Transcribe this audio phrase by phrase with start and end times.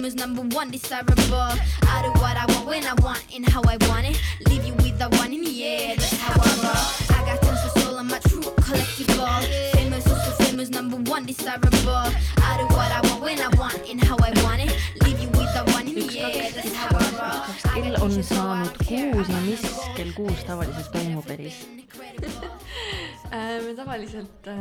[0.00, 1.52] famous, number one, desirable.
[1.82, 4.18] I do what I want when I want and how I want it.
[4.48, 7.16] Leave you with the one in the air, that's how I roll.
[7.16, 9.72] I got tons of soul on my true collectible.
[9.72, 12.08] Famous, also famous, number one, desirable.
[12.48, 14.72] I do what I want when I want and how I want it.
[15.04, 17.92] Leave you with the one in the air, that's how I roll.
[17.92, 19.62] kell on saanud kuus ja mis
[19.96, 21.60] kell kuus tavaliselt toimub Eris?
[23.32, 24.56] Äh, me tavaliselt äh,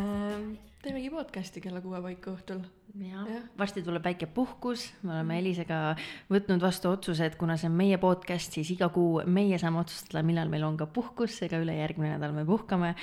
[0.83, 2.59] teemegi podcast'i kella kuue paiku õhtul.
[2.97, 5.95] Jah Jah., varsti tuleb väike puhkus, me oleme Elisega
[6.31, 10.23] võtnud vastu otsuse, et kuna see on meie podcast, siis iga kuu meie saame otsustada,
[10.25, 12.95] millal meil on ka puhkus, seega ülejärgmine nädal me puhkame.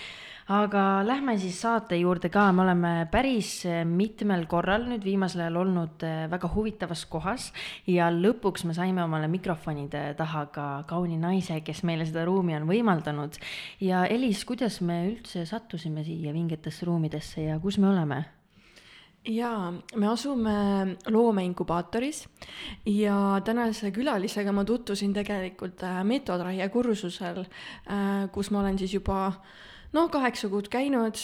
[0.48, 6.02] aga lähme siis saate juurde ka, me oleme päris mitmel korral nüüd viimasel ajal olnud
[6.06, 7.52] eh, väga huvitavas kohas
[7.86, 12.66] ja lõpuks me saime omale mikrofonide taha ka kauni naise, kes meile seda ruumi on
[12.70, 13.38] võimaldanud.
[13.80, 18.24] ja Elis, kuidas me üldse sattusime siia vingetesse ruumidesse ja kus me oleme?
[19.26, 20.56] jaa, me asume
[21.10, 22.24] loomeinkubaatoris
[22.86, 27.44] ja tänase külalisega ma tutvusin tegelikult äh, Metodraie kursusel,
[28.32, 29.32] kus ma olen siis juba
[29.92, 31.18] noh, kaheksa kuud käinud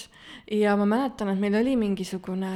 [0.51, 2.53] ja ma mäletan, et meil oli mingisugune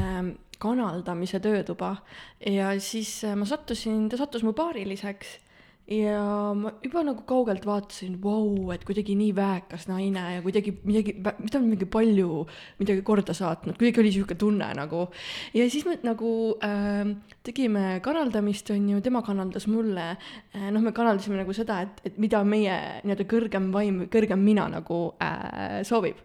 [0.58, 1.96] kanaldamise töötuba
[2.40, 5.38] ja siis äh, ma sattusin, ta sattus mu paariliseks
[5.86, 11.14] ja ma juba nagu kaugelt vaatasin, vau, et kuidagi nii väekas naine ja kuidagi midagi,
[11.22, 12.42] ta on mingi palju
[12.80, 15.06] midagi korda saatnud, kuidagi oli sihuke tunne nagu.
[15.54, 16.30] ja siis me nagu
[16.64, 17.14] äh,
[17.46, 22.18] tegime kanaldamist, on ju, tema kanaldas mulle äh,, noh, me kanaldasime nagu seda, et, et
[22.18, 26.18] mida meie nii-öelda kõrgem vaim, kõrgem mina nagu äh, soovib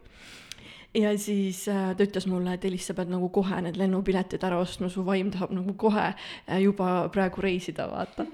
[0.94, 4.58] ja siis äh, ta ütles mulle, et Elis, sa pead nagu kohe need lennupiletid ära
[4.60, 8.26] ostma, su vaim tahab nagu kohe äh, juba praegu reisida, vaata.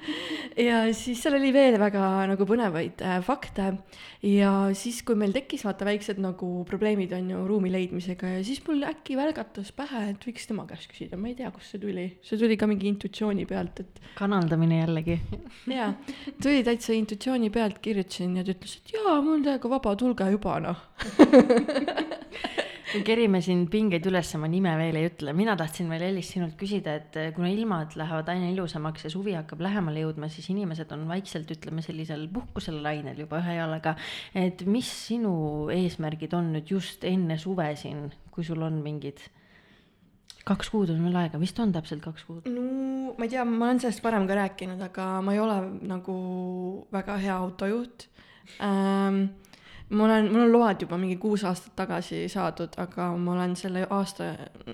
[0.58, 3.70] ja siis seal oli veel väga nagu põnevaid äh, fakte
[4.26, 8.64] ja siis, kui meil tekkis vaata väiksed nagu probleemid on ju ruumi leidmisega ja siis
[8.66, 12.08] mul äkki välgatas pähe, et võiks tema käest küsida, ma ei tea, kust see tuli,
[12.26, 15.20] see tuli ka mingi intuitsiooni pealt, et kanaldamine jällegi.
[15.78, 15.92] jaa,
[16.42, 20.58] tuli täitsa intuitsiooni pealt, kirjutasin ja ta ütles, et jaa, mul täiega vaba, tulge juba
[20.66, 20.86] noh.
[23.08, 26.96] kerime siin pingeid üles, ma nime veel ei ütle, mina tahtsin veel Elis sinult küsida,
[27.02, 31.52] et kuna ilmad lähevad aina ilusamaks ja suvi hakkab lähemale jõudma, siis inimesed on vaikselt,
[31.52, 33.96] ütleme sellisel puhkusel lainel juba ühe jalaga.
[34.36, 35.34] et mis sinu
[35.74, 39.20] eesmärgid on nüüd just enne suve siin, kui sul on mingid,
[40.48, 42.48] kaks kuud on veel aega, vist on täpselt kaks kuud?
[42.48, 45.58] no ma ei tea, ma olen sellest varem ka rääkinud, aga ma ei ole
[45.90, 46.16] nagu
[46.94, 48.08] väga hea autojuht
[48.64, 49.28] ähm,.
[49.90, 53.86] Ma olen, mul on load juba mingi kuus aastat tagasi saadud, aga ma olen selle
[53.96, 54.34] aasta,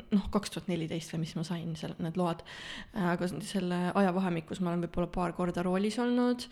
[0.09, 2.41] noh, kaks tuhat neliteist või mis ma sain seal need load.
[2.97, 6.47] aga selle ajavahemikus ma olen võib-olla paar korda roolis olnud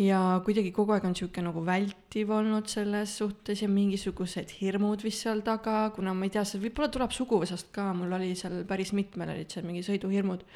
[0.00, 5.26] ja kuidagi kogu aeg on sihuke nagu vältiv olnud selles suhtes ja mingisugused hirmud vist
[5.26, 8.96] seal taga, kuna ma ei tea, see võib-olla tuleb suguvõsast ka, mul oli seal päris
[8.96, 10.48] mitmel olid seal mingi sõiduhirmud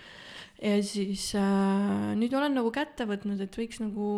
[0.61, 4.09] ja siis äh, nüüd olen nagu kätte võtnud, et võiks nagu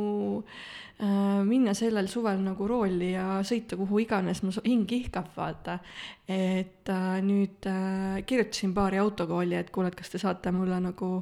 [0.42, 5.78] äh, minna sellel suvel nagu rooli ja sõita kuhu iganes mu hing ihkab, vaata.
[6.26, 11.12] et äh, nüüd äh, kirjutasin paari autokooli, et kuule, et kas te saate mulle nagu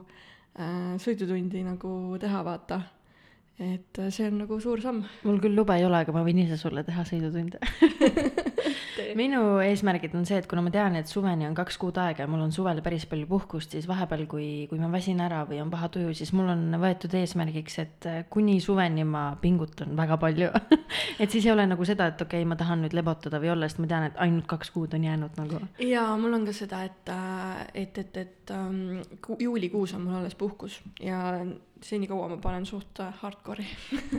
[0.56, 2.80] äh, sõidutundi nagu teha, vaata.
[3.60, 5.04] et äh, see on nagu suur samm.
[5.28, 7.60] mul küll lube ei ole, aga ma võin ise sulle teha sõidutunde.
[9.18, 12.30] minu eesmärgid on see, et kuna ma tean, et suveni on kaks kuud aega ja
[12.30, 15.72] mul on suvel päris palju puhkust, siis vahepeal, kui, kui ma väsin ära või on
[15.72, 20.50] paha tuju, siis mul on võetud eesmärgiks, et äh, kuni suveni ma pingutan väga palju.
[21.22, 23.70] et siis ei ole nagu seda, et okei okay,, ma tahan nüüd lebotada või olla,
[23.70, 25.64] sest ma tean, et ainult kaks kuud on jäänud nagu.
[25.84, 27.14] ja mul on ka seda, et,
[27.74, 29.00] et, et, et um,
[29.38, 31.40] juulikuus on mul alles puhkus ja
[31.84, 33.66] senikaua ma panen suht äh, hardcore'i.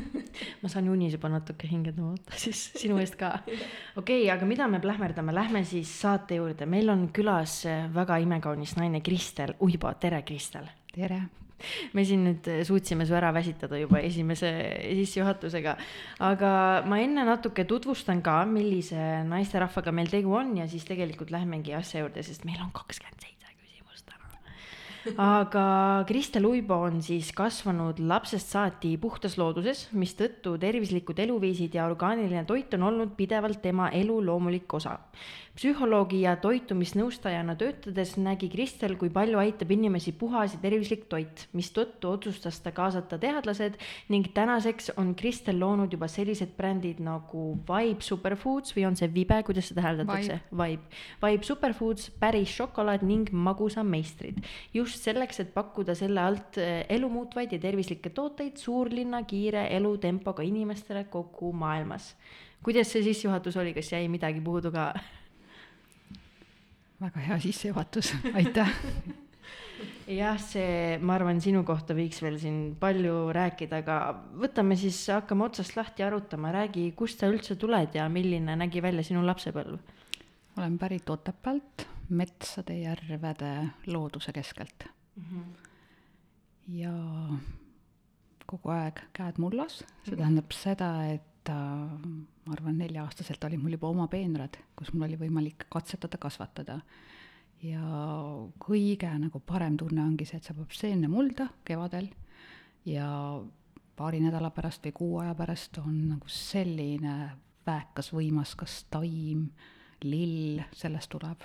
[0.61, 3.33] ma saan juunis juba natuke hinge tõmmata, siis sinu eest ka.
[3.41, 8.21] okei okay,, aga mida me plähmerdame, lähme siis saate juurde, meil on külas äh, väga
[8.23, 10.69] imekaunis naine Kristel Uibo, tere Kristel.
[10.95, 11.21] tere.
[11.93, 14.49] me siin nüüd äh, suutsime su ära väsitada juba esimese
[14.81, 15.75] sissejuhatusega,
[16.25, 16.53] aga
[16.89, 22.01] ma enne natuke tutvustan ka, millise naisterahvaga meil tegu on ja siis tegelikult lähmegi asja
[22.01, 23.40] juurde, sest meil on kakskümmend seitse.
[25.17, 32.45] Aga Kristel Uibo on siis kasvanud lapsest saati puhtas looduses, mistõttu tervislikud eluviisid ja orgaaniline
[32.45, 34.97] toit on olnud pidevalt tema elu loomulik osa.
[35.61, 42.09] Psühholoogi ja toitumisnõustajana töötades nägi Kristel, kui palju aitab inimesi puhas ja tervislik toit, mistõttu
[42.09, 43.77] otsustas ta kaasata teadlased
[44.09, 49.37] ning tänaseks on Kristel loonud juba sellised brändid nagu Vibe Superfoods või on see Vibe,
[49.45, 50.39] kuidas seda hääldatakse?
[50.49, 50.89] Vibe,
[51.21, 54.41] Vibe Superfoods, päris šokolaad ning magusameistrid.
[54.73, 61.05] just selleks, et pakkuda selle alt eh, elumuutvaid ja tervislikke tooteid suurlinna kiire elutempoga inimestele
[61.13, 62.15] kogu maailmas.
[62.63, 64.93] kuidas see sissejuhatus oli, kas jäi midagi puudu ka?
[67.01, 68.71] väga hea sissejuhatus, aitäh.
[70.21, 73.97] jah, see, ma arvan, sinu kohta võiks veel siin palju rääkida, aga
[74.43, 79.05] võtame siis, hakkame otsast lahti arutama, räägi, kust sa üldse tuled ja milline nägi välja
[79.07, 79.79] sinu lapsepõlv?
[80.59, 83.51] olen pärit Otepäält, metsade, järvede,
[83.87, 84.83] looduse keskelt
[85.15, 85.23] mm.
[85.23, 85.45] -hmm.
[86.75, 86.91] ja
[88.45, 91.87] kogu aeg käed mullas, see tähendab seda, et äh,
[92.45, 96.79] ma arvan, nelja-aastaselt olid mul juba oma peenrad, kus mul oli võimalik katsetada, kasvatada
[97.61, 97.83] ja
[98.61, 102.09] kõige nagu parem tunne ongi see, et sa pead seemne mulda kevadel
[102.89, 103.07] ja
[103.97, 107.15] paari nädala pärast või kuu aja pärast on nagu selline
[107.67, 109.49] väekas, võimas, kas taim,
[110.01, 111.43] lill, sellest tuleb.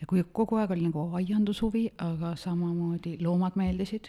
[0.00, 4.08] ja kui kogu aeg oli nagu aiandushuvi, aga samamoodi loomad meeldisid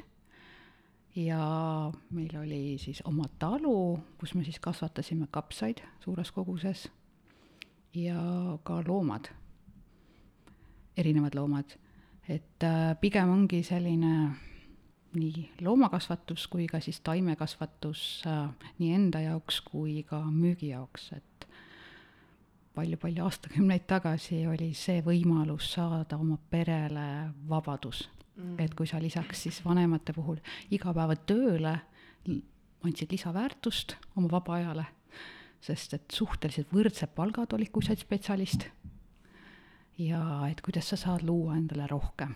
[1.16, 6.90] ja meil oli siis oma talu, kus me siis kasvatasime kapsaid suures koguses
[7.96, 8.20] ja
[8.64, 9.32] ka loomad
[10.98, 11.66] erinevad loomad.
[12.30, 14.32] et äh, pigem ongi selline
[15.16, 21.48] nii loomakasvatus kui ka siis taimekasvatus äh, nii enda jaoks kui ka müügi jaoks, et
[22.76, 28.60] palju-palju aastakümneid tagasi oli see võimalus saada oma perele vabadus mm..
[28.60, 30.40] et kui sa lisaks siis vanemate puhul
[30.76, 31.80] igapäevatööle
[32.86, 34.86] andsid lisaväärtust oma vaba ajale,
[35.62, 38.68] sest et suhteliselt võrdsed palgad olid, kui sa olid spetsialist
[40.02, 42.36] ja et kuidas sa saad luua endale rohkem.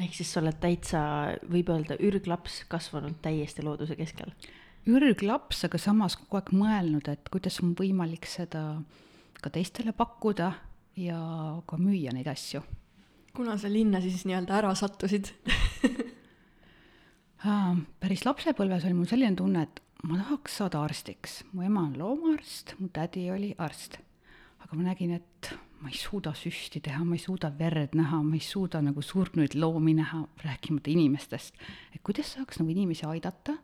[0.00, 1.02] ehk siis sa oled täitsa,
[1.50, 4.32] võib öelda, ürglaps kasvanud täiesti looduse keskel?
[4.88, 8.80] ürglaps, aga samas kogu aeg mõelnud, et kuidas on võimalik seda
[9.40, 10.52] ka teistele pakkuda
[10.96, 11.20] ja
[11.66, 12.62] ka müüa neid asju.
[13.36, 15.32] Kuna sa linna siis nii-öelda ära sattusid
[18.00, 21.40] päris lapsepõlves oli mul selline tunne, et ma tahaks saada arstiks.
[21.52, 23.98] mu ema on loomaarst, mu tädi oli arst.
[24.60, 28.36] aga ma nägin, et ma ei suuda süsti teha, ma ei suuda verd näha, ma
[28.36, 31.54] ei suuda nagu surnuid loomi näha, rääkimata inimestest.
[31.94, 33.56] et kuidas saaks nagu inimesi aidata,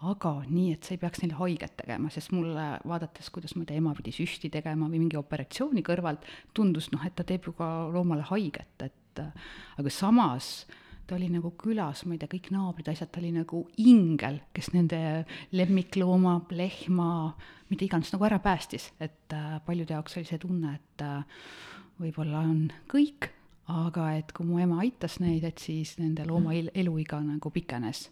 [0.00, 3.70] aga nii, et sa ei peaks neile haiget tegema, sest mulle vaadates, kuidas ma ei
[3.70, 6.24] tea, ema pidi süsti tegema või mingi operatsiooni kõrvalt,
[6.56, 10.64] tundus noh, et ta teeb ju ka loomale haiget, et aga samas
[11.10, 14.70] ta oli nagu külas, ma ei tea, kõik naabrid, asjad, ta oli nagu ingel, kes
[14.76, 15.00] nende
[15.58, 17.10] lemmiklooma, lehma,
[17.72, 21.42] mida iganes nagu ära päästis, et äh, paljude jaoks oli see tunne, et äh,
[21.98, 23.26] võib-olla on kõik,
[23.70, 28.06] aga et kui mu ema aitas neid, et siis nende looma el eluiga nagu pikenes.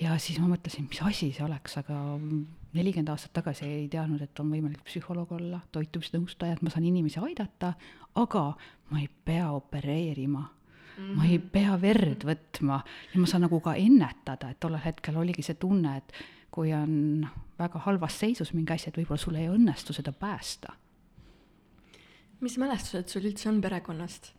[0.00, 2.00] Ja siis ma mõtlesin, mis asi see oleks, aga
[2.76, 7.20] nelikümmend aastat tagasi ei teadnud, et on võimalik psühholoog olla, toitumisnõustaja, et ma saan inimesi
[7.22, 7.72] aidata,
[8.14, 8.50] aga
[8.90, 10.50] ma ei pea opereerima
[10.96, 11.16] Mm -hmm.
[11.16, 12.80] ma ei pea verd võtma
[13.14, 16.12] ja ma saan nagu ka ennetada, et tollel hetkel oligi see tunne, et
[16.50, 17.26] kui on
[17.58, 20.72] väga halvas seisus mingi asi, et võib-olla sul ei õnnestu seda päästa.
[22.40, 24.32] mis mälestused sul üldse on perekonnast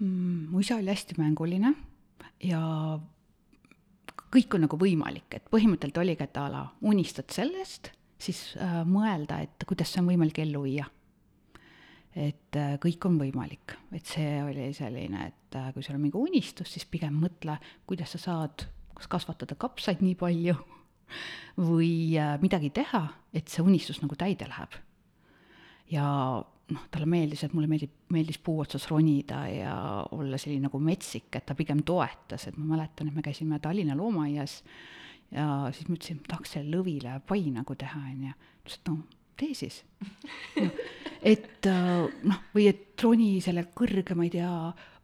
[0.00, 0.46] mm,?
[0.50, 1.74] mu isa oli hästi mänguline
[2.42, 3.00] ja
[4.30, 9.40] kõik on nagu võimalik, et põhimõtteliselt oligi, et a la unistad sellest, siis äh, mõelda,
[9.42, 10.86] et kuidas see on võimalik ellu viia
[12.16, 16.18] et äh, kõik on võimalik, et see oli selline, et äh, kui sul on mingi
[16.18, 17.56] unistus, siis pigem mõtle,
[17.86, 18.66] kuidas sa saad
[18.96, 20.56] kas kasvatada kapsaid nii palju
[21.70, 24.80] või äh, midagi teha, et see unistus nagu täide läheb.
[25.90, 26.06] ja
[26.70, 29.74] noh, talle meeldis, et mulle meeldib, meeldis puu otsas ronida ja
[30.16, 33.96] olla selline nagu metsik, et ta pigem toetas, et ma mäletan, et me käisime Tallinna
[33.98, 34.60] loomaaias
[35.30, 38.34] ja siis ma ütlesin, et tahaks selle lõvile pai nagu teha, onju.
[38.34, 38.98] ta ütles, et no
[39.40, 39.82] tee siis
[40.60, 40.70] no,
[41.32, 44.54] et äh, noh, või et roni selle kõrge, ma ei tea,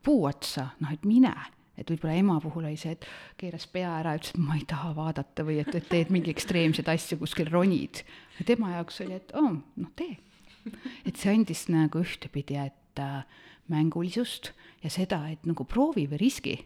[0.07, 1.35] puu otsa, noh, et mine
[1.76, 3.05] et võib-olla ema puhul oli see, et
[3.40, 6.88] keeras pea ära, ütles, et ma ei taha vaadata või et, et teed mingi ekstreemseid
[6.88, 8.00] asju, kuskil ronid.
[8.49, 10.17] tema jaoks oli, et oo oh,, noh tee.
[11.08, 13.25] et see andis nagu ühtepidi, et äh,
[13.73, 16.56] mängulisust ja seda, et nagu proovi või riski.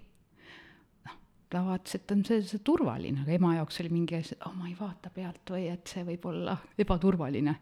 [1.06, 1.16] noh,
[1.48, 4.68] ta vaatas, et on see, see turvaline, aga ema jaoks oli mingi, et oh, ma
[4.68, 7.56] ei vaata pealt või et see võib olla ebaturvaline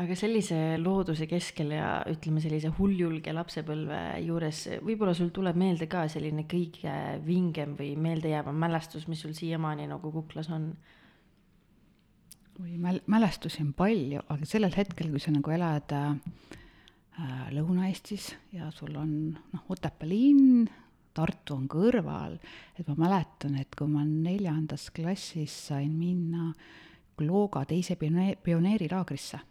[0.00, 6.06] aga sellise looduse keskel ja ütleme, sellise hulljulge lapsepõlve juures, võib-olla sul tuleb meelde ka
[6.12, 6.94] selline kõige
[7.26, 10.72] vingem või meeldejäävam mälestus, mis sul siiamaani nagu kuklas on?
[12.62, 16.14] Oi, mäl-, mälestusi on palju, aga sellel hetkel, kui sa nagu elad äh,
[17.52, 20.68] Lõuna-Eestis ja sul on noh, Otepää linn,
[21.12, 22.38] Tartu on kõrval,
[22.80, 26.52] et ma mäletan, et kui ma neljandas klassis sain minna
[27.18, 29.42] Klooga teise pionee-, pioneerilaagrisse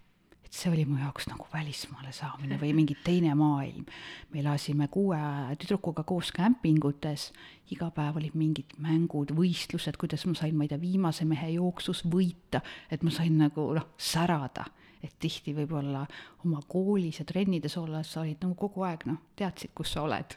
[0.51, 3.85] see oli mu jaoks nagu välismaale saamine või mingi teine maailm.
[4.31, 5.19] me elasime kuue
[5.59, 7.31] tüdrukuga koos kämpingutes,
[7.71, 12.03] iga päev olid mingid mängud, võistlused, kuidas ma sain, ma ei tea, viimase mehe jooksus
[12.03, 14.67] võita, et ma sain nagu noh, särada.
[15.01, 16.03] et tihti võib-olla
[16.45, 20.35] oma koolis ja trennides olles sa olid nagu kogu aeg noh, teadsid, kus sa oled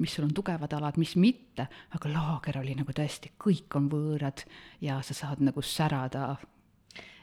[0.00, 4.46] mis sul on tugevad alad, mis mitte, aga laager oli nagu tõesti, kõik on võõrad
[4.80, 6.38] ja sa saad nagu särada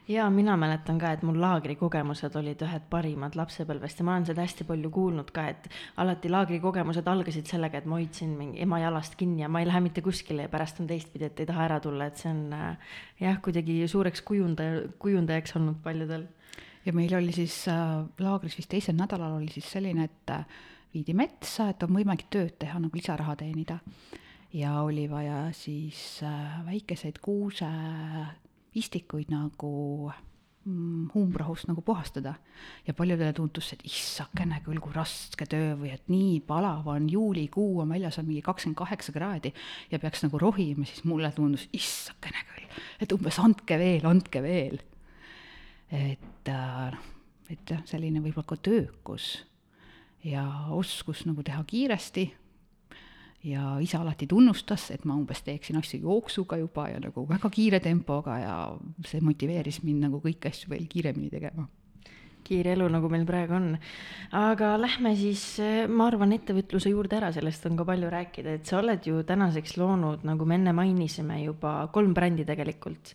[0.08, 4.46] ja mina mäletan ka, et mul laagrikogemused olid ühed parimad lapsepõlvest ja ma olen seda
[4.46, 5.68] hästi palju kuulnud ka, et
[6.00, 9.82] alati laagrikogemused algasid sellega, et ma hoidsin mingi ema jalast kinni ja ma ei lähe
[9.84, 12.96] mitte kuskile ja pärast on teistpidi, et ei taha ära tulla, et see on äh,
[13.20, 16.28] jah, kuidagi suureks kujundaja, kujundajaks olnud paljudel.
[16.86, 20.46] ja meil oli siis äh, laagris vist teisel nädalal oli siis selline, et äh,
[20.94, 23.80] viidi metsa, et on võimalik tööd teha, nagu lisaraha teenida.
[24.54, 27.68] ja oli vaja siis äh, väikeseid kuuse
[28.78, 29.72] istikuid nagu
[30.66, 32.36] mm, huumrahust nagu puhastada.
[32.88, 37.82] ja paljudele tundus, et issakene küll, kui raske töö või et nii palav on, juulikuu
[37.84, 39.54] on väljas on mingi kakskümmend kaheksa kraadi
[39.92, 44.82] ja peaks nagu rohima, siis mulle tundus, issakene küll, et umbes andke veel, andke veel.
[45.92, 46.98] et noh,
[47.48, 49.38] et jah, selline võib-olla ka töökus
[50.28, 50.44] ja
[50.76, 52.28] oskus nagu teha kiiresti
[53.44, 57.80] ja isa alati tunnustas, et ma umbes teeksin asju jooksuga juba ja nagu väga kiire
[57.80, 58.56] tempoga ja
[59.06, 61.68] see motiveeris mind nagu kõiki asju veel kiiremini tegema
[62.48, 63.66] kiire elu, nagu meil praegu on.
[64.40, 65.44] aga lähme siis,
[65.92, 69.76] ma arvan, ettevõtluse juurde ära, sellest on ka palju rääkida, et sa oled ju tänaseks
[69.82, 73.12] loonud, nagu me enne mainisime juba, kolm brändi tegelikult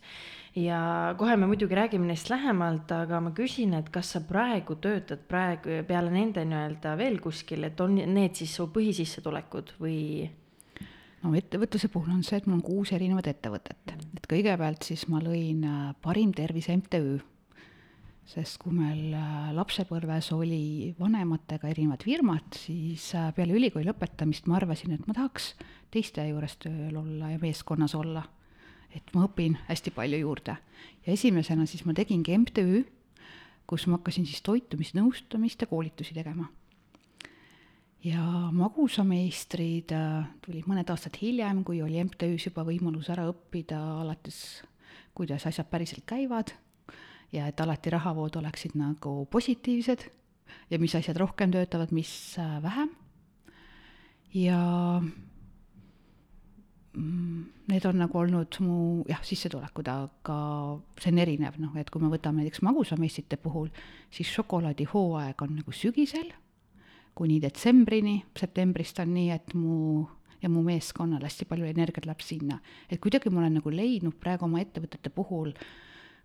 [0.57, 5.25] ja kohe me muidugi räägime neist lähemalt, aga ma küsin, et kas sa praegu töötad
[5.29, 10.29] praegu peale nende nii-öelda veel kuskil, et on need siis su põhisissetulekud või?
[11.23, 15.23] no ettevõtluse puhul on see, et mul on kuus erinevat ettevõtet, et kõigepealt siis ma
[15.25, 17.21] lõin äh, Parim Tervis MTÜ,
[18.29, 24.61] sest kui meil äh, lapsepõlves oli vanematega erinevad firmad, siis äh, peale ülikooli lõpetamist ma
[24.61, 25.55] arvasin, et ma tahaks
[25.95, 28.27] teiste juures tööl olla ja meeskonnas olla
[28.97, 30.57] et ma õpin hästi palju juurde.
[31.07, 32.85] ja esimesena siis ma tegingi MTÜ,
[33.67, 36.49] kus ma hakkasin siis toitumisnõustamist ja koolitusi tegema.
[38.05, 38.23] ja
[38.53, 44.63] magusameistrid äh, tulid mõned aastad hiljem, kui oli MTÜ-s juba võimalus ära õppida alates,
[45.15, 46.55] kuidas asjad päriselt käivad
[47.33, 50.09] ja et alati rahavood oleksid nagu positiivsed
[50.71, 52.91] ja mis asjad rohkem töötavad, mis äh, vähem.
[54.35, 54.61] ja
[56.93, 60.39] need on nagu olnud mu jah, sissetulekud, aga
[61.01, 63.71] see on erinev, noh, et kui me võtame näiteks magusameistrite puhul,
[64.13, 66.29] siis šokolaadihooaeg on nagu sügisel
[67.17, 70.05] kuni detsembrini, septembrist on nii, et mu
[70.43, 72.59] ja mu meeskonnal hästi palju energiat läheb sinna.
[72.91, 75.53] et kuidagi ma olen nagu leidnud praegu oma ettevõtete puhul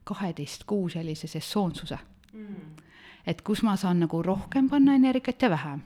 [0.03, 1.97] kaheteist kuu sellise sesoonsuse
[2.33, 2.71] mm..
[3.25, 5.83] et kus ma saan nagu rohkem panna energiat ja vähem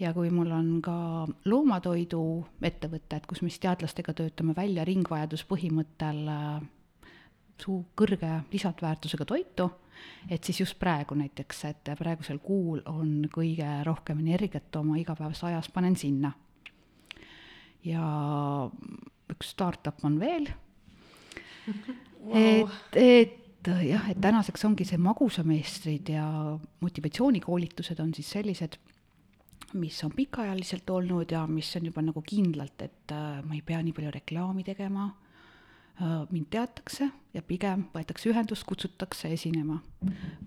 [0.00, 0.96] ja kui mul on ka
[1.44, 2.22] loomatoidu
[2.64, 6.62] ettevõtted, kus me siis teadlastega töötame välja ringvajaduspõhimõttel äh,
[7.62, 9.68] suu kõrge lisandväärtusega toitu,
[10.30, 15.70] et siis just praegu näiteks, et praegusel kuul on kõige rohkem energiat oma igapäevases ajas
[15.74, 16.32] panen sinna.
[17.84, 18.02] ja
[19.32, 20.46] üks startup on veel
[21.66, 26.26] wow., et, et jah, et tänaseks ongi see magusameistrid ja
[26.80, 28.78] motivatsioonikoolitused on siis sellised
[29.74, 33.80] mis on pikaajaliselt olnud ja mis on juba nagu kindlalt, et äh, ma ei pea
[33.82, 39.80] nii palju reklaami tegema äh,, mind teatakse ja pigem võetakse ühendust, kutsutakse esinema.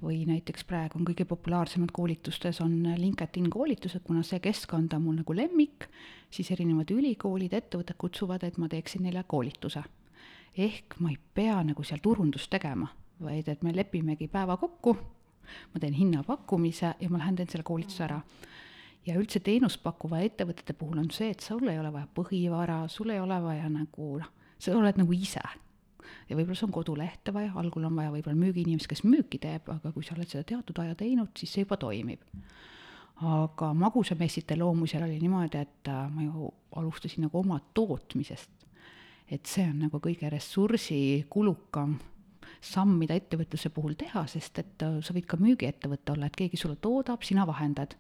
[0.02, 5.22] või näiteks praegu on kõige populaarsemad koolitustes on LinkedIn koolitused, kuna see keskkond on mul
[5.22, 5.88] nagu lemmik,
[6.30, 9.84] siis erinevad ülikoolid, ettevõtted kutsuvad, et ma teeksin neile koolituse.
[10.58, 12.88] ehk ma ei pea nagu seal turundust tegema,
[13.20, 14.98] vaid et me lepimegi päeva kokku,
[15.74, 18.22] ma teen hinnapakkumise ja ma lähen teen selle koolituse ära
[19.06, 23.14] ja üldse teenust pakkuva ettevõtete puhul on see, et sul ei ole vaja põhivara, sul
[23.14, 25.44] ei ole vaja nagu noh, sa oled nagu ise.
[26.30, 29.92] ja võib-olla sul on kodulehte vaja, algul on vaja võib-olla müügiinimest, kes müüki teeb, aga
[29.94, 32.22] kui sa oled seda teatud aja teinud, siis see juba toimib.
[33.16, 38.52] aga magusamessite loomisel oli niimoodi, et äh, ma ju alustasin nagu oma tootmisest.
[39.30, 42.00] et see on nagu kõige ressursikulukam
[42.62, 46.58] samm, mida ettevõtluse puhul teha, sest et äh, sa võid ka müügiettevõte olla, et keegi
[46.58, 47.96] sulle toodab, sina vahendad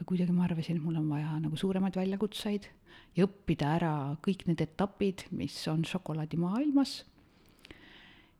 [0.00, 2.70] aga kuidagi ma arvasin, et mul on vaja nagu suuremaid väljakutseid
[3.18, 3.92] ja õppida ära
[4.24, 7.04] kõik need etapid, mis on šokolaadimaailmas.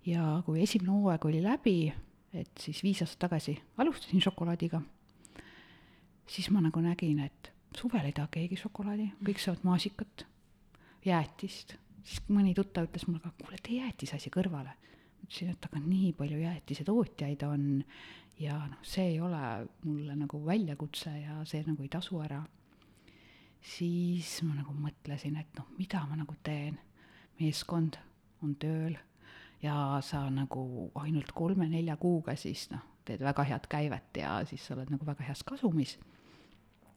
[0.08, 1.92] ja kui esimene hooaeg oli läbi,
[2.32, 4.80] et siis viis aastat tagasi alustasin šokolaadiga,
[6.26, 10.24] siis ma nagu nägin, et suvel ei taha keegi šokolaadi, kõik saavad maasikat,
[11.04, 14.72] jäätist, siis mõni tuttav ütles mulle ka, kuule, tee jäätisasi kõrvale.
[15.20, 17.84] ütlesin, et aga nii palju jäätisetootjaid on
[18.40, 19.42] ja noh, see ei ole
[19.84, 22.40] mulle nagu väljakutse ja see nagu ei tasu ära,
[23.60, 26.78] siis ma nagu mõtlesin, et noh, mida ma nagu teen.
[27.40, 27.96] meeskond
[28.44, 28.98] on tööl
[29.62, 34.74] ja sa nagu ainult kolme-nelja kuuga siis noh, teed väga head käivet ja siis sa
[34.74, 35.98] oled nagu väga heas kasumis.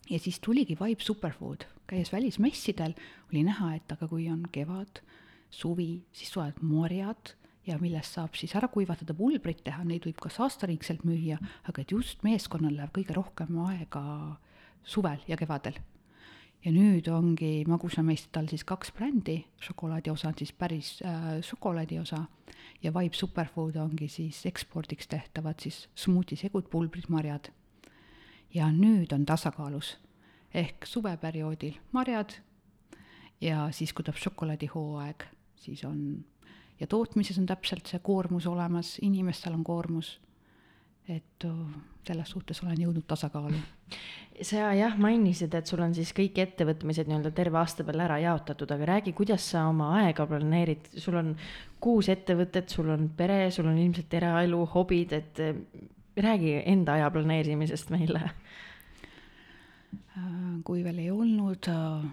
[0.10, 2.96] ja siis tuligi Vibe Superfood, käies välismessidel
[3.32, 5.04] oli näha, et aga kui on kevad,
[5.50, 7.36] suvi, siis tulevad marjad
[7.68, 11.40] ja millest saab siis ära kuivatada pulbrit teha, neid võib ka saastariikselt müüa,
[11.70, 14.04] aga et just meeskonnal läheb kõige rohkem aega
[14.84, 15.80] suvel ja kevadel.
[16.64, 22.26] ja nüüd ongi magusameistritel siis kaks brändi, šokolaadi osa on siis päris äh, šokolaadi osa
[22.84, 27.52] ja Vibe Superfood ongi siis ekspordiks tehtavad siis smuutisegud, pulbrid, marjad.
[28.54, 29.98] ja nüüd on tasakaalus
[30.54, 32.36] ehk suveperioodil marjad
[33.42, 36.24] ja siis, kui tuleb šokolaadihooaeg, siis on
[36.80, 40.20] ja tootmises on täpselt see koormus olemas, inimestel on koormus.
[41.08, 41.44] et
[42.08, 43.60] selles suhtes olen jõudnud tasakaalu.
[44.42, 48.72] sa jah mainisid, et sul on siis kõik ettevõtmised nii-öelda terve aasta peale ära jaotatud,
[48.72, 51.36] aga räägi, kuidas sa oma aega planeerid, sul on
[51.84, 55.44] kuus ettevõtet, sul on pere, sul on ilmselt eraelu, hobid, et
[56.16, 58.30] räägi enda aja planeerimisest meile.
[59.94, 60.26] Äh,
[60.66, 62.04] kui veel ei olnud äh,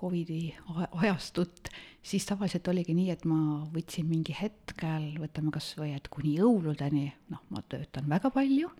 [0.00, 0.54] Covidi
[1.02, 1.68] ajastut,
[2.02, 7.10] siis tavaliselt oligi nii, et ma võtsin mingi hetkel, võtame kas või, et kuni jõuludeni,
[7.32, 8.70] noh, ma töötan väga palju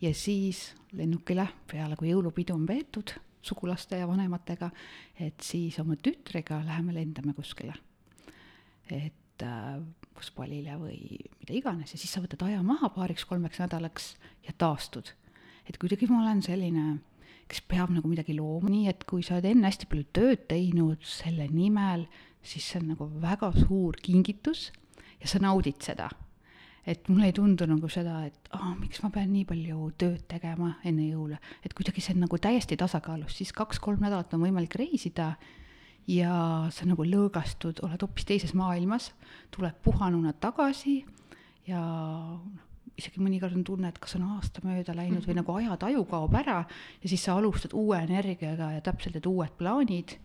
[0.00, 4.70] ja siis lennukile peale, kui jõulupidu on peetud sugulaste ja vanematega,
[5.20, 7.74] et siis oma tütrega läheme lendame kuskile.
[8.90, 9.76] et äh,
[10.14, 14.14] Puspalile või mida iganes ja siis sa võtad aja maha paariks-kolmeks nädalaks
[14.46, 15.10] ja taastud.
[15.68, 17.00] et kuidagi ma olen selline
[17.48, 21.02] kes peab nagu midagi looma, nii et kui sa oled enne hästi palju tööd teinud
[21.06, 22.06] selle nimel,
[22.44, 24.70] siis see on nagu väga suur kingitus
[25.20, 26.10] ja sa naudid seda.
[26.84, 30.74] et mulle ei tundu nagu seda, et aa miks ma pean nii palju tööd tegema
[30.84, 35.30] enne jõule, et kuidagi see on nagu täiesti tasakaalus, siis kaks-kolm nädalat on võimalik reisida
[36.04, 36.34] ja
[36.68, 39.14] sa nagu lõõgastud, oled hoopis teises maailmas,
[39.56, 40.98] tuled puhanuna tagasi
[41.64, 45.26] ja noh, isegi mõnikord on tunne, et kas on aasta mööda läinud mm -hmm.
[45.26, 45.40] või mhm.
[45.42, 46.58] nagu ajataju kaob ära
[47.02, 50.18] ja siis sa alustad uue energiaga ja täpselt need uued plaanid,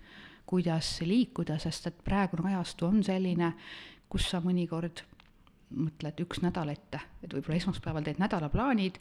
[0.45, 3.53] kuidas liikuda, sest et praegune ajastu on selline,
[4.09, 5.03] kus sa mõnikord
[5.69, 8.97] mõtled üks nädal ette, et võib-olla esmaspäeval teed nädalaplaanid,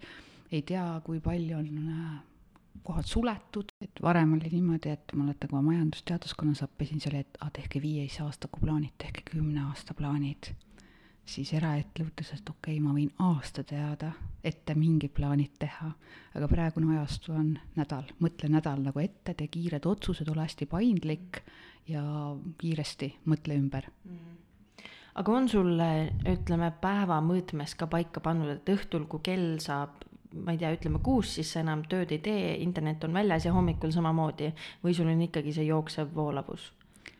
[0.52, 2.18] ei tea, kui palju on äh,
[2.83, 7.24] kohad suletud, et varem oli niimoodi, et ma mäletan, kui ma majandusteaduskonnas õppisin, see oli,
[7.24, 10.52] et ah, tehke viieteist aastaku plaanid, tehke kümne aasta plaanid
[11.29, 14.12] siis eraettevõttes, et okei okay,, ma võin aasta teada
[14.45, 15.91] ette mingid plaanid teha,
[16.38, 21.43] aga praegune ajastu on nädal, mõtle nädal nagu ette, tee kiired otsused, ole hästi paindlik
[21.88, 22.03] ja
[22.61, 23.88] kiiresti mõtle ümber.
[24.09, 24.37] Mm.
[25.19, 25.73] Aga on sul,
[26.31, 30.05] ütleme, päeva mõõtmes ka paika pannud, et õhtul, kui kell saab,
[30.45, 33.55] ma ei tea, ütleme kuus, siis sa enam tööd ei tee, internet on väljas ja
[33.57, 34.53] hommikul samamoodi
[34.85, 36.73] või sul on ikkagi see jooksev voolavus?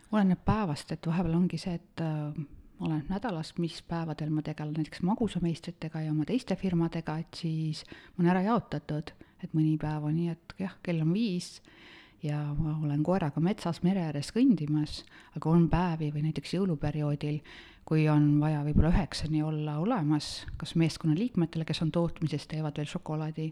[0.09, 2.39] oleneb päevast, et vahepeal ongi see, et äh,
[2.81, 8.23] oleneb nädalast, mis päevadel ma tegelen näiteks magusameistritega ja oma teiste firmadega, et siis ma
[8.23, 9.13] olen ära jaotatud,
[9.43, 11.59] et mõni päev on nii, et jah, kell on viis
[12.23, 15.03] ja ma olen koeraga metsas mere ääres kõndimas,
[15.39, 17.41] aga on päevi või näiteks jõuluperioodil,
[17.89, 23.49] kui on vaja võib-olla üheksani olla olemas, kas meeskonnaliikmetele, kes on tootmises, teevad veel šokolaadi,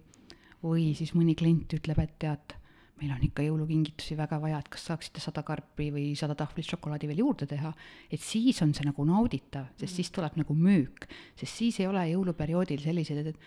[0.67, 2.57] või siis mõni klient ütleb, et tead,
[3.01, 7.11] meil on ikka jõulukingitusi väga vaja, et kas saaksite sada karpi või sada tahvlit šokolaadi
[7.11, 7.73] veel juurde teha,
[8.11, 12.07] et siis on see nagu nauditav, sest siis tuleb nagu müük, sest siis ei ole
[12.15, 13.41] jõuluperioodil sellised, et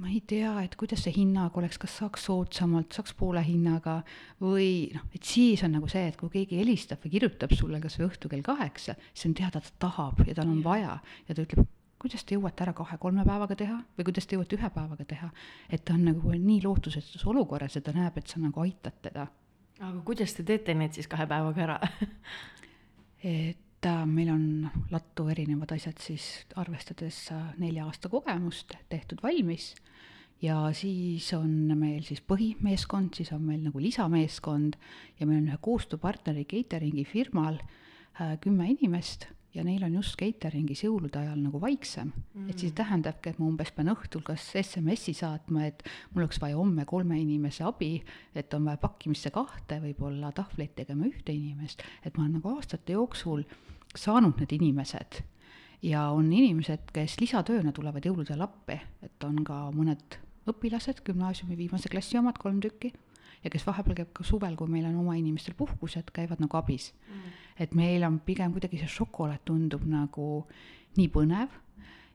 [0.00, 3.98] ma ei tea, et kuidas see hinnaga oleks, kas saaks soodsamalt, saaks poole hinnaga
[4.42, 7.96] või noh, et siis on nagu see, et kui keegi helistab või kirjutab sulle kas
[8.00, 10.98] või õhtul kell kaheksa, siis on teada, ta tahab ja tal on vaja.
[11.28, 11.64] Ja ta ütleb,
[11.98, 15.30] kuidas te jõuate ära kahe-kolme päevaga teha või kuidas te jõuate ühe päevaga teha.
[15.70, 19.26] et ta on nagu nii lootusetus olukorras ja ta näeb, et sa nagu aitad teda.
[19.80, 21.80] aga kuidas te teete need siis kahe päevaga ära
[23.22, 24.46] et äh, meil on
[24.90, 29.74] lattu erinevad asjad siis arvestades äh, nelja aasta kogemust tehtud valmis
[30.42, 34.76] ja siis on meil siis põhimeeskond, siis on meil nagu lisameeskond
[35.20, 37.58] ja meil on ühe koostööpartneri catering'i firmal
[38.20, 42.12] äh, kümme inimest ja neil on just catering'is jõulude ajal nagu vaiksem.
[42.34, 42.50] Mm..
[42.52, 46.58] et siis tähendabki, et ma umbes pean õhtul kas SMS-i saatma, et mul oleks vaja
[46.58, 47.94] homme kolme inimese abi,
[48.36, 52.96] et on vaja pakkimisse kahte, võib-olla tahvleid tegema ühte inimest, et ma olen nagu aastate
[52.96, 53.46] jooksul
[53.96, 55.22] saanud need inimesed.
[55.84, 61.56] Ja on inimesed, kes lisatööna tulevad jõulude ajal appi, et on ka mõned õpilased, gümnaasiumi
[61.58, 62.92] viimase klassi omad, kolm tükki
[63.46, 66.90] ja kes vahepeal käib ka suvel, kui meil on oma inimestel puhkused, käivad nagu abis
[66.92, 67.36] mm..
[67.62, 70.26] et meil on pigem kuidagi see šokolaad tundub nagu
[70.98, 71.54] nii põnev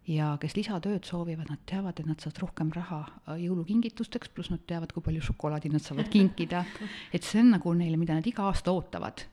[0.09, 4.63] ja kes lisatööd soovivad, nad teavad, et nad saavad rohkem raha äh, jõulukingitusteks, pluss nad
[4.67, 6.63] teavad, kui palju šokolaadi nad saavad kinkida.
[7.15, 9.27] et see on nagu neile, mida nad iga aasta ootavad.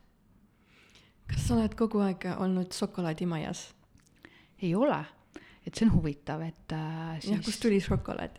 [1.29, 3.67] kas sa oled kogu aeg olnud šokolaadimajas?
[4.61, 4.97] ei ole,
[5.65, 7.33] et see on huvitav, et äh, siis.
[7.33, 8.37] jah, kust tuli šokolaad?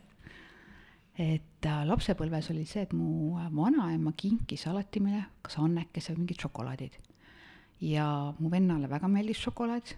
[1.19, 6.25] Et äh, lapsepõlves oli see, et mu äh, vanaema kinkis alati meile kas annekese või
[6.25, 7.01] mingid šokolaadid.
[7.81, 8.07] ja
[8.39, 9.97] mu vennale väga meeldis šokolaad.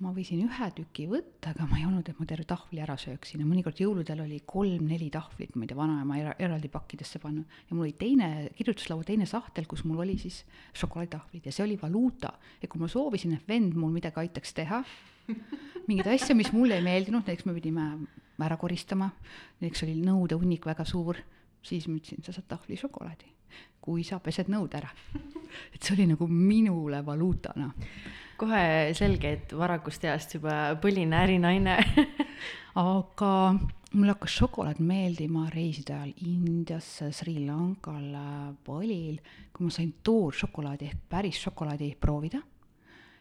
[0.00, 3.42] ma võisin ühe tüki võtta, aga ma ei olnud, et ma terve tahvli ära sööksin
[3.42, 7.44] ja mõnikord jõuludel oli kolm-neli tahvlit, tea, vanaema era, eraldi pakkidesse pannud.
[7.68, 11.78] ja mul oli teine, kirjutuslaua teine sahtel, kus mul oli siis šokolaaditahvlid ja see oli
[11.82, 12.32] valuuta.
[12.62, 14.82] ja kui ma soovisin, et vend mul midagi aitaks teha,
[15.86, 17.86] mingeid asju, mis mulle ei meeldinud, näiteks me pidime
[18.46, 19.10] ära koristama,
[19.60, 21.18] näiteks oli nõude hunnik väga suur,
[21.62, 23.28] siis ma ütlesin, sa saad tahvli šokolaadi,
[23.80, 24.90] kui sa pesed nõud ära.
[25.74, 27.72] et see oli nagu minule valuutana.
[28.40, 31.76] kohe selge, et varakust east juba põline ärinaine
[32.80, 33.32] aga
[33.92, 38.14] mulle hakkas šokolaad meeldima reiside ajal Indiasse, Sri Lankal,
[38.66, 39.18] Balil,
[39.52, 42.40] kui ma sain tooršokolaadi ehk päris šokolaadi proovida.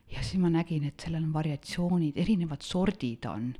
[0.09, 3.53] ja siis ma nägin, et sellel on variatsioonid, erinevad sordid on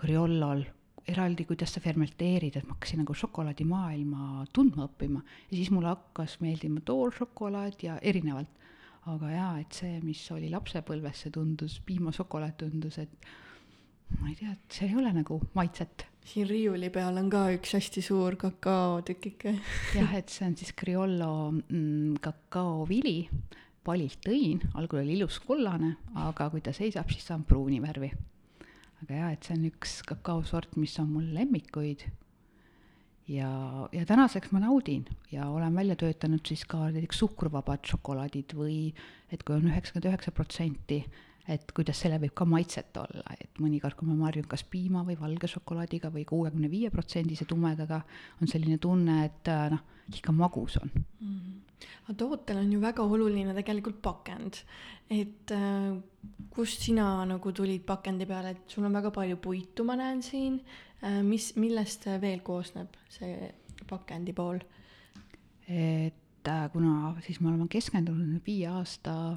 [0.00, 0.62] Criollol,
[1.10, 6.38] eraldi, kuidas sa fermenteerid, et ma hakkasin nagu šokolaadimaailma tundma õppima ja siis mulle hakkas
[6.44, 8.62] meeldima tooršokolaad ja erinevalt.
[9.04, 13.26] aga jaa, et see, mis oli lapsepõlves, see tundus, piimašokolaad tundus, et
[14.16, 16.06] ma ei tea, et see ei ole nagu maitset.
[16.24, 19.52] siin riiuli peal on ka üks hästi suur kakaotükike
[19.98, 23.28] jah, et see on siis Criollo mm, kakaovili,
[23.84, 28.14] palilt tõin, algul oli ilus kollane, aga kui ta seisab, siis ta on pruuni värvi
[29.04, 32.06] aga jaa, et see on üks kakaosort, mis on mul lemmikuid.
[33.28, 33.48] ja,
[33.92, 38.92] ja tänaseks ma naudin ja olen välja töötanud siis ka näiteks suhkruvabad šokolaadid või
[39.32, 40.98] et kui on üheksakümmend üheksa protsenti,
[41.48, 45.18] et kuidas selle võib ka maitset olla, et mõnikord, kui ma marjun kas piima või
[45.20, 48.00] valge šokolaadiga või kuuekümne viie protsendise tumedaga,
[48.40, 51.36] on selline tunne, et noh, liiga magus on mm.
[51.36, 51.60] -hmm
[52.04, 54.60] aga tootel on ju väga oluline tegelikult pakend,
[55.12, 55.94] et äh,
[56.54, 60.60] kust sina nagu tulid pakendi peale, et sul on väga palju puitu, ma näen siin
[61.02, 61.22] äh,.
[61.22, 63.52] mis, millest veel koosneb see
[63.88, 64.60] pakendi pool?
[65.68, 69.36] et äh, kuna siis me oleme keskendunud viie aasta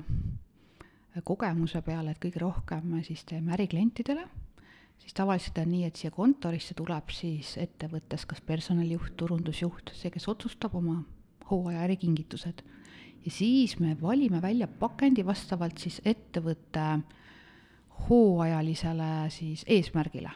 [1.25, 4.27] kogemuse peale, et kõige rohkem siis teeme äriklientidele,
[4.99, 10.27] siis tavaliselt on nii, et siia kontorisse tuleb siis ettevõttes kas personalijuht, turundusjuht, see, kes
[10.27, 11.01] otsustab oma
[11.49, 12.63] hooaja ärikingitused.
[13.25, 16.99] ja siis me valime välja pakendi vastavalt siis ettevõtte
[18.09, 20.31] hooajalisele siis eesmärgile.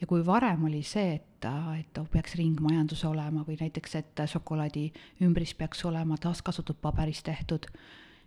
[0.00, 1.44] ja kui varem oli see, et,
[1.78, 7.66] et peaks ringmajandus olema või näiteks, et šokolaadi ümbris peaks olema taaskasutatud paberist tehtud,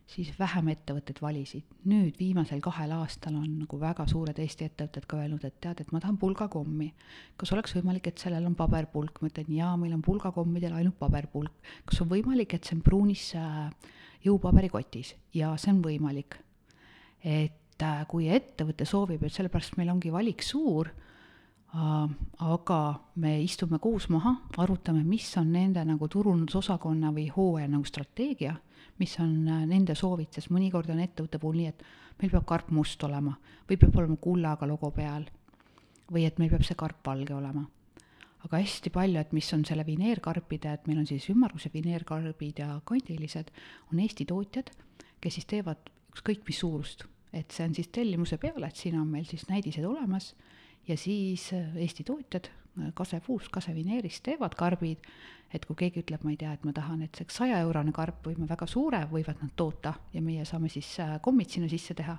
[0.08, 1.66] siis vähem ettevõtted valisid.
[1.90, 5.92] nüüd viimasel kahel aastal on nagu väga suured Eesti ettevõtted ka öelnud, et tead, et
[5.92, 6.94] ma tahan pulgakommi.
[7.38, 9.22] kas oleks võimalik, et sellel on paberpulk?
[9.22, 11.54] ma ütlen jaa, meil on pulgakommidel ainult paberpulk.
[11.86, 13.70] kas on võimalik, et see on pruunis äh,
[14.26, 15.16] jõupaberikotis?
[15.34, 16.38] jaa, see on võimalik.
[17.24, 20.94] et äh, kui ettevõte soovib, et sellepärast meil ongi valik suur
[21.76, 22.08] Uh,
[22.40, 24.32] aga me istume koos maha,
[24.64, 28.54] arutame, mis on nende nagu turundusosakonna või hooaja nagu strateegia
[29.00, 31.84] mis on äh, nende soovitus, mõnikord on ettevõtte puhul nii, et
[32.22, 33.36] meil peab karp must olema
[33.70, 35.28] või peab olema kullaga logo peal
[36.12, 37.66] või et meil peab see karp valge olema.
[38.46, 42.76] aga hästi palju, et mis on selle vineerkarpide, et meil on siis ümmarguse vineerkarbid ja
[42.86, 43.50] kandilised,
[43.92, 44.70] on Eesti tootjad,
[45.22, 49.08] kes siis teevad ükskõik mis suurust, et see on siis tellimuse peale, et siin on
[49.10, 50.36] meil siis näidised olemas
[50.88, 52.52] ja siis äh, Eesti tootjad
[52.94, 55.04] kasepuust, kasevineerist teevad karbid,
[55.54, 58.68] et kui keegi ütleb, ma ei tea, et ma tahan, see sajaeurone karp või väga
[58.68, 62.18] suure, võivad nad toota ja meie saame siis äh, kommid sinna sisse teha,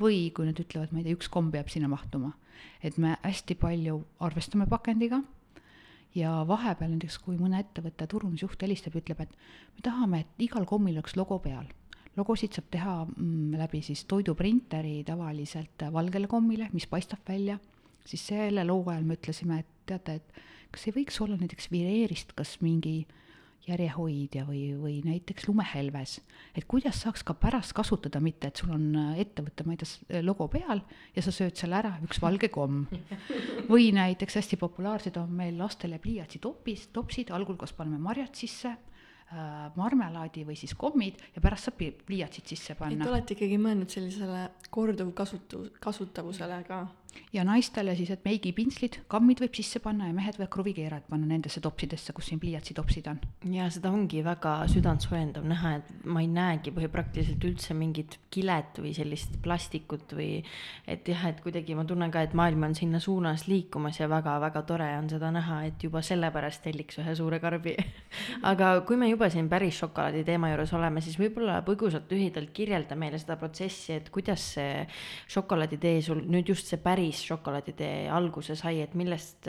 [0.00, 2.34] või kui nad ütlevad, ma ei tea, üks komm peab sinna mahtuma.
[2.82, 5.20] et me hästi palju arvestame pakendiga
[6.14, 9.34] ja vahepeal näiteks, kui mõne ettevõtte turundusjuht helistab ja ütleb, et
[9.76, 11.66] me tahame, et igal kommil oleks logo peal.
[12.16, 17.58] Logosid saab teha mm, läbi siis toiduprinteri tavaliselt valgele kommile, mis paistab välja,
[18.06, 20.42] siis sellel hooajal me ütlesime, et teate, et
[20.74, 23.04] kas ei võiks olla näiteks vireerist kas mingi
[23.66, 26.20] järjehoidja või, või näiteks lumehelves,
[26.54, 28.84] et kuidas saaks ka pärast kasutada, mitte et sul on
[29.18, 30.82] ettevõtte, ma ei tea, logo peal
[31.16, 32.84] ja sa sööd selle ära, üks valge komm.
[33.72, 39.56] või näiteks hästi populaarsed on meil lastele pliiatsitopis, topsid, algul kas paneme marjad sisse äh,
[39.78, 43.02] marmelaadi või siis kommid ja pärast saab pliiatsid sisse panna.
[43.02, 46.84] et olete ikkagi mõelnud sellisele korduvkasutu-, kasutavusele ka?
[47.32, 51.60] Ja naistele siis, et meigipintslid, kammid võib sisse panna ja mehed võivad kruvikeerad panna nendesse
[51.64, 53.20] topsidesse, kus siin pliiatsitopsid on.
[53.52, 58.92] ja seda ongi väga südantsoojendav näha, et ma ei näegi praktiliselt üldse mingit kilet või
[58.96, 60.42] sellist plastikut või
[60.86, 64.62] et jah, et kuidagi ma tunnen ka, et maailm on sinna suunas liikumas ja väga-väga
[64.68, 67.76] tore on seda näha, et juba sellepärast telliks ühe suure karbi
[68.52, 72.96] aga kui me juba siin päris šokolaadi teema juures oleme, siis võib-olla põgusalt lühidalt kirjelda
[72.98, 74.84] meile seda protsessi, et kuidas see
[75.32, 79.46] šokolaaditee sul nüüd just see päris päris šokolaaditee alguse sai, et millest,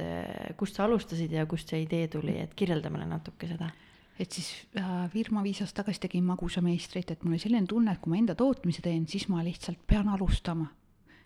[0.57, 3.71] kust sa alustasid ja kust see idee tuli, et kirjelda meile natuke seda
[4.19, 8.01] et siis äh, firma viis aastat tagasi tegin magusameistrit, et mul oli selline tunne, et
[8.01, 10.71] kui ma enda tootmise teen, siis ma lihtsalt pean alustama.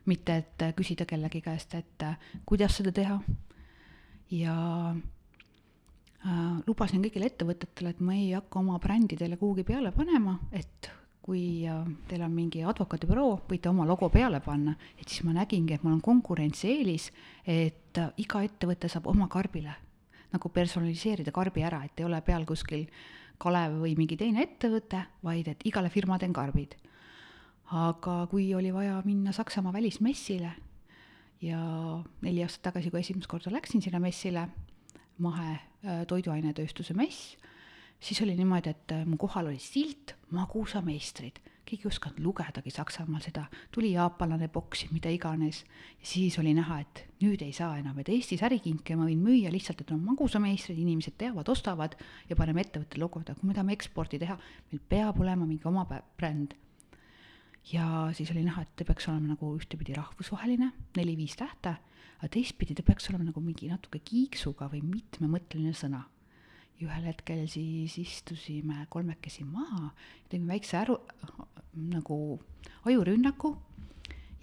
[0.06, 3.20] mitte et äh, küsida kellegi käest, et äh, kuidas seda teha.
[4.32, 4.56] ja
[4.92, 10.92] äh, lubasin kõigile ettevõtetele, et ma ei hakka oma brändidele kuhugi peale panema, et
[11.22, 15.76] kui äh, teil on mingi advokaadibüroo, võite oma logo peale panna, et siis ma nägingi,
[15.78, 17.12] et mul on konkurentsieelis,
[17.46, 19.78] et äh, iga ettevõte saab oma karbile
[20.32, 22.88] nagu personaliseerida karbi ära, et ei ole peal kuskil
[23.42, 26.76] Kalev või mingi teine ettevõte, vaid et igale firma teen karbid.
[27.72, 30.52] aga kui oli vaja minna Saksamaa välismessile
[31.42, 31.60] ja
[32.22, 34.48] neli aastat tagasi, kui esimest korda läksin sinna messile,
[35.18, 37.38] mahe äh, toiduainetööstuse mess,
[38.02, 41.40] siis oli niimoodi, et äh, mu kohal oli silt magusameistrid.
[41.66, 45.62] Keegi ei osanud lugedagi Saksamaal seda, tuli jaapanlane boksi, mida iganes.
[46.00, 49.52] ja siis oli näha, et nüüd ei saa enam, et Eestis ärikinke ma võin müüa
[49.54, 51.96] lihtsalt, et on magusameistrid, inimesed teavad, ostavad
[52.30, 54.36] ja paneme ettevõtte logod, aga kui me tahame eksporti teha,
[54.72, 55.86] meil peab olema mingi oma
[56.18, 56.58] bränd.
[57.72, 61.78] ja siis oli näha, et ta peaks olema nagu ühtepidi rahvusvaheline, neli-viis tähte,
[62.18, 66.02] aga teistpidi ta peaks olema nagu mingi natuke kiiksuga või mitmemõtteline sõna
[66.82, 69.92] ja ühel hetkel siis istusime kolmekesi maha,
[70.30, 70.98] tegime väikse äru,
[71.76, 72.18] nagu
[72.86, 73.56] ajurünnaku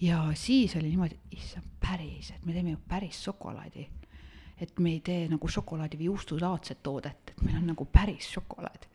[0.00, 3.88] ja siis oli niimoodi, issand, päris, et me teeme ju päris šokolaadi.
[4.60, 8.86] et me ei tee nagu šokolaadi või juustulaadset toodet, et meil on nagu päris šokolaad.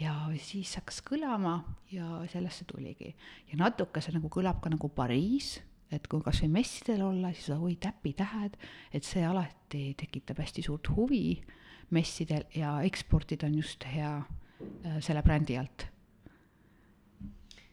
[0.00, 3.14] ja siis hakkas kõlama ja sellest see tuligi.
[3.48, 7.76] ja natuke see nagu kõlab ka nagu Pariis, et kui kasvõi messidel olla, siis oi
[7.76, 8.56] täpitähed,
[8.92, 11.40] et see alati tekitab hästi suurt huvi
[11.90, 15.88] messidel ja eksportida on just hea äh, selle brändi alt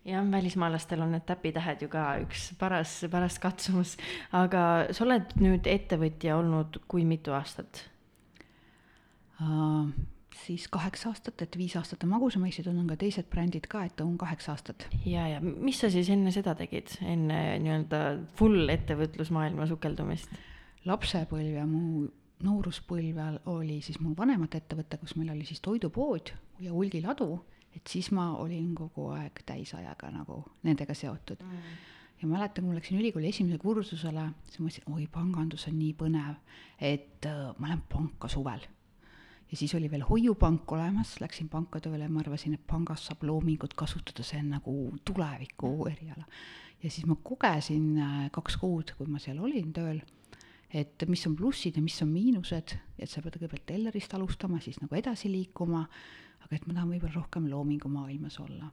[0.06, 3.98] jah, välismaalastel on need täpitähed ju ka üks paras, paras katsumus,
[4.34, 7.86] aga sa oled nüüd ettevõtja olnud kui mitu aastat
[9.42, 9.92] uh,?
[10.42, 14.16] siis kaheksa aastat, et viis aastat on magusamõistid, on ka teised brändid ka, et on
[14.18, 14.88] kaheksa aastat.
[15.06, 18.02] ja, ja mis sa siis enne seda tegid, enne nii-öelda
[18.40, 20.34] full ettevõtlusmaailma sukeldumist?
[20.90, 22.08] lapsepõlv ja mu
[22.46, 27.30] nooruspõlvel oli siis mul vanemate ettevõte, kus meil oli siis toidupood ja hulgiladu,
[27.76, 31.80] et siis ma olin kogu aeg täisajaga nagu nendega seotud mm.
[32.22, 35.96] ja mäletan, kui ma läksin ülikooli esimesele kursusele, siis ma mõtlesin, oi, pangandus on nii
[35.98, 36.38] põnev,
[36.78, 38.66] et äh, ma lähen panka suvel.
[39.52, 43.24] ja siis oli veel hoiupank olemas, läksin panka tööle ja ma arvasin, et pangas saab
[43.28, 44.76] loomingut kasutada, see on nagu
[45.06, 46.26] tuleviku eriala.
[46.84, 50.02] ja siis ma kogesin äh, kaks kuud, kui ma seal olin tööl
[50.74, 54.80] et mis on plussid ja mis on miinused, et sa pead kõigepealt tellerist alustama, siis
[54.82, 55.84] nagu edasi liikuma,
[56.46, 58.72] aga et ma tahan võib-olla rohkem loomingumaailmas olla.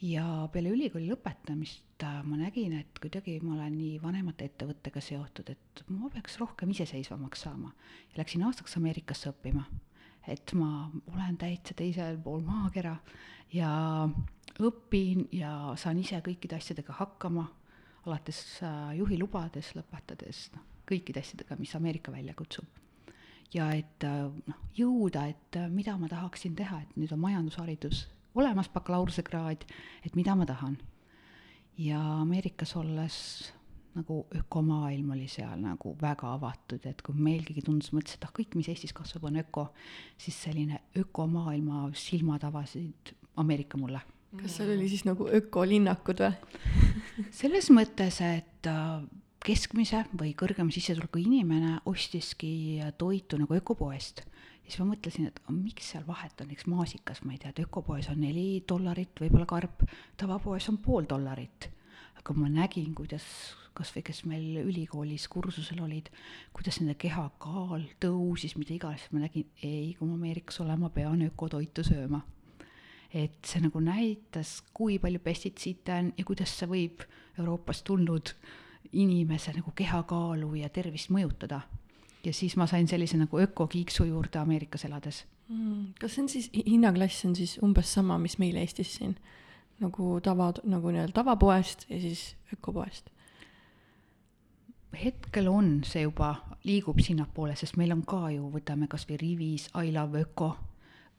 [0.00, 5.50] ja peale ülikooli lõpetamist äh, ma nägin, et kuidagi ma olen nii vanemate ettevõttega seotud,
[5.52, 7.72] et ma peaks rohkem iseseisvamaks saama.
[8.16, 9.66] läksin aastaks Ameerikasse õppima,
[10.26, 12.96] et ma olen täitsa teisel pool maakera
[13.52, 14.08] ja
[14.58, 17.46] õpin ja saan ise kõikide asjadega hakkama,
[18.06, 22.66] alates äh, juhilubades, lõpetades noh, kõikide asjadega, mis Ameerika välja kutsub.
[23.54, 28.08] ja et äh, noh, jõuda, et äh, mida ma tahaksin teha, et nüüd on majandusharidus
[28.34, 29.64] olemas, bakalaureusekraad,
[30.06, 30.78] et mida ma tahan.
[31.78, 33.16] ja Ameerikas olles
[33.94, 38.32] nagu ökomaailm oli seal nagu väga avatud, et kui meil keegi tundus, mõtles, et ah,
[38.34, 39.66] kõik, mis Eestis kasvab, on öko,
[40.20, 44.02] siis selline ökomaailma silmad avasid Ameerika mulle.
[44.38, 49.02] kas seal oli siis nagu ökolinnakud või selles mõttes, et äh,
[49.44, 54.22] keskmise või kõrgema sissetuleku inimene ostiski toitu nagu ökopoest.
[54.64, 58.08] siis ma mõtlesin, et miks seal vahet on, eks maasikas, ma ei tea, et ökopoes
[58.12, 61.70] on neli dollarit, võib-olla karp, tavapoes on pool dollarit.
[62.20, 63.24] aga ma nägin, kuidas
[63.72, 66.10] kasvõi kes meil ülikoolis kursusel olid,
[66.52, 71.22] kuidas nende kehakaal tõusis, mida iganes, ma nägin, ei, kui ma Ameerikas olen, ma pean
[71.22, 72.20] ökotoitu sööma
[73.10, 77.02] et see nagu näitas, kui palju pestitsiite on ja kuidas see võib
[77.38, 78.34] Euroopast tulnud
[78.92, 81.60] inimese nagu kehakaalu ja tervist mõjutada.
[82.24, 85.94] ja siis ma sain sellise nagu ökokiiksu juurde Ameerikas elades mm,.
[86.00, 89.16] kas see on siis, hinnaklass on siis umbes sama, mis meil Eestis siin
[89.80, 93.10] nagu tava, nagu nii-öelda tavapoest ja siis ökopoest?
[95.04, 99.68] hetkel on see juba, liigub sinnapoole, sest meil on ka ju, võtame kas või Rivis,
[99.78, 100.56] I love öko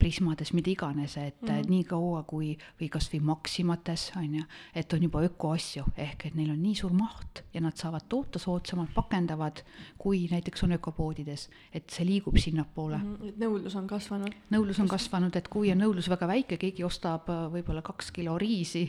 [0.02, 1.70] Prismades, mida iganes, et mm -hmm.
[1.70, 4.44] nii kaua kui, või kasvõi Maximates on ju,
[4.76, 8.40] et on juba ökoasju, ehk et neil on nii suur maht ja nad saavad toota
[8.40, 9.62] soodsamalt, pakendavad,
[9.98, 13.16] kui näiteks on ökopoodides, et see liigub sinnapoole mm.
[13.16, 13.30] -hmm.
[13.30, 14.36] et nõudlus on kasvanud?
[14.52, 18.38] nõudlus on kasvanud, et kui on nõudlus väga väike, keegi ostab äh, võib-olla kaks kilo
[18.38, 18.84] riisi,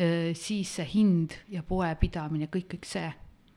[0.00, 3.12] äh, siis see hind ja poepidamine, kõik, kõik see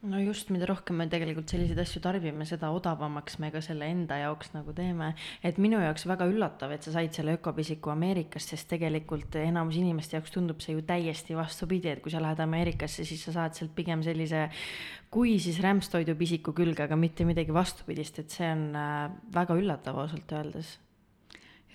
[0.05, 4.19] no just, mida rohkem me tegelikult selliseid asju tarbime, seda odavamaks me ka selle enda
[4.21, 5.11] jaoks nagu teeme.
[5.43, 10.17] et minu jaoks väga üllatav, et sa said selle ökopisiku Ameerikast, sest tegelikult enamus inimeste
[10.17, 13.75] jaoks tundub see ju täiesti vastupidi, et kui sa lähed Ameerikasse, siis sa saad sealt
[13.75, 14.47] pigem sellise
[15.11, 20.01] kui siis rämpstoidu pisiku külge, aga mitte midagi vastupidist, et see on äh, väga üllatav
[20.05, 20.75] ausalt öeldes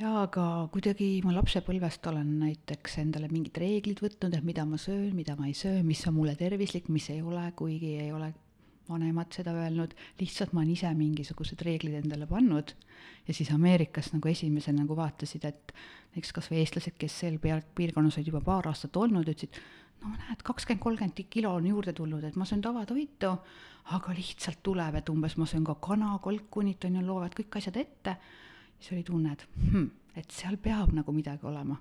[0.01, 5.11] jaa, aga kuidagi ma lapsepõlvest olen näiteks endale mingid reeglid võtnud, et mida ma söön,
[5.17, 8.31] mida ma ei söö, mis on mulle tervislik, mis ei ole, kuigi ei ole
[8.89, 12.73] vanemad seda öelnud, lihtsalt ma olen ise mingisugused reeglid endale pannud
[13.29, 15.75] ja siis Ameerikas nagu esimesena nagu vaatasid, et
[16.15, 19.61] näiteks kas või eestlased, kes seal peal, piirkonnas olid juba paar aastat olnud, ütlesid,
[20.01, 23.37] no näed, kakskümmend, kolmkümmend kilo on juurde tulnud, et ma söön tavatoitu,
[24.01, 27.79] aga lihtsalt tuleb, et umbes ma söön ka kana, kalkunit on ju, loevad kõik asjad
[27.85, 28.17] ette
[28.81, 31.77] siis oli tunne, et hm, et seal peab nagu midagi olema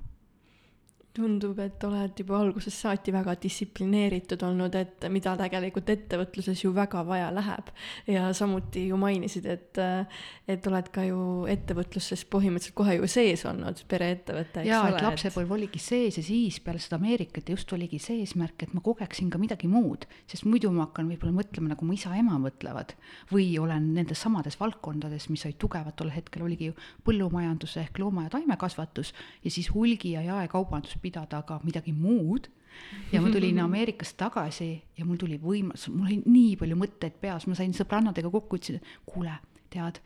[1.15, 7.02] tundub, et oled juba algusest saati väga distsiplineeritud olnud, et mida tegelikult ettevõtluses ju väga
[7.08, 7.72] vaja läheb.
[8.08, 9.80] ja samuti ju mainisid, et,
[10.48, 14.98] et oled ka ju ettevõtluses põhimõtteliselt kohe ju sees olnud, pereettevõte, eks jaa, ole.
[14.98, 18.84] et lapsepõlv oligi sees ja siis peale seda Ameerikat just oligi see eesmärk, et ma
[18.86, 22.93] kogeksin ka midagi muud, sest muidu ma hakkan võib-olla mõtlema, nagu mu isa-ema mõtlevad.
[23.34, 28.28] või olen nendes samades valdkondades, mis olid tugevad tol hetkel, oligi ju põllumajandus ehk looma-
[28.28, 32.49] ja taimekasvatus ja siis hulgi- ja jaekaubandus pidada ka midagi muud.
[33.12, 37.47] ja ma tulin Ameerikast tagasi ja mul tuli võimalus, mul oli nii palju mõtteid peas,
[37.47, 39.33] ma sain sõbrannadega kokku, ütlesin, kuule,
[39.73, 39.99] tead,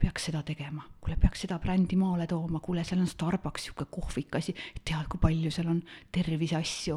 [0.00, 4.38] peaks seda tegema, kuule, peaks seda brändi maale tooma, kuule, seal on Starbucks, sihuke kohvik
[4.40, 6.96] asi, tead, kui palju seal on terviseasju,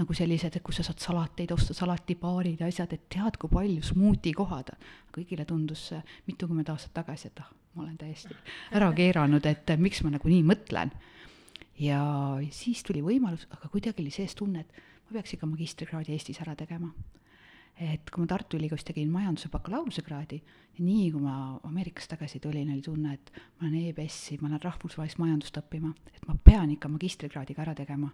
[0.00, 3.84] nagu sellised, et kus sa saad salateid osta, salatibaarid ja asjad, et tead, kui palju
[3.86, 4.74] smuuti kohad.
[5.14, 8.34] kõigile tundus see mitukümmend aastat tagasi, et ah, ma olen täiesti
[8.78, 10.92] ära keeranud, et miks ma nagu nii mõtlen
[11.80, 12.00] ja
[12.52, 16.56] siis tuli võimalus, aga kuidagi oli sees tunne, et ma peaks ikka magistrikraadi Eestis ära
[16.58, 16.92] tegema.
[17.80, 20.36] et kui ma Tartu Ülikoolis tegin majanduse bakalaureusekraadi,
[20.84, 25.16] nii kui ma Ameerikast tagasi tulin, oli tunne, et ma olen EBS-i, ma lähen rahvusvahelist
[25.22, 28.10] majandust õppima, et ma pean ikka magistrikraadiga ära tegema.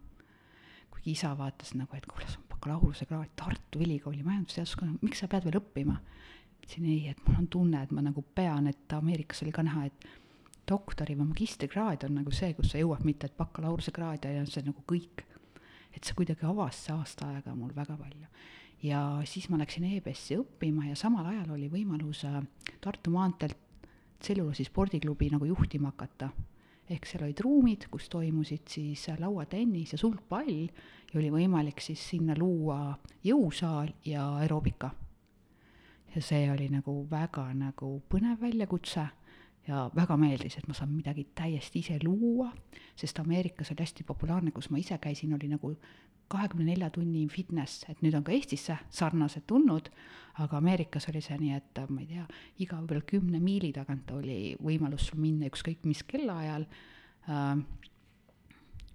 [0.91, 5.49] kuigi isa vaatas nagu, et kuule, sul on bakalaureusekraad Tartu Ülikooli majandusteaduskonna, miks sa pead
[5.49, 5.99] veel õppima?
[6.63, 9.87] ütlesin ei, et mul on tunne, et ma nagu pean, et Ameerikas oli ka näha,
[9.87, 10.07] et
[10.69, 14.83] doktori või magistrikraad on nagu see, kus sa jõuad, mitte et bakalaureusekraad ja see nagu
[14.89, 15.25] kõik.
[15.97, 18.27] et see kuidagi avas see aasta aega mul väga palju.
[18.83, 22.43] ja siis ma läksin EBS-i õppima ja samal ajal oli võimalus äh,
[22.81, 23.57] Tartu maanteelt
[24.21, 26.31] tselluloosi spordiklubi nagu juhtima hakata.
[26.91, 30.67] ehk seal olid ruumid, kus toimusid siis äh, lauatennis ja sulgpall
[31.13, 34.91] ja oli võimalik siis sinna luua jõusaal ja aeroobika.
[36.15, 39.07] ja see oli nagu väga nagu põnev väljakutse
[39.67, 42.51] ja väga meeldis, et ma saan midagi täiesti ise luua,
[42.97, 45.75] sest Ameerikas oli hästi populaarne, kus ma ise käisin, oli nagu
[46.29, 49.91] kahekümne nelja tunni fitness, et nüüd on ka Eestisse sarnased tulnud,
[50.43, 52.27] aga Ameerikas oli see nii, et ma ei tea,
[52.63, 57.45] iga võib-olla kümne miili tagant oli võimalus sul minna ükskõik mis kellaajal äh,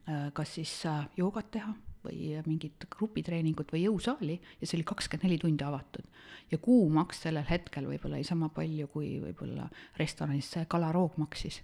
[0.08, 5.28] äh, kas siis äh, joogat teha või mingit grupitreeningut või jõusaali ja see oli kakskümmend
[5.28, 6.06] neli tundi avatud.
[6.52, 11.62] ja kuumaks sellel hetkel võib-olla oli sama palju, kui võib-olla restoranis see kalaroog maksis.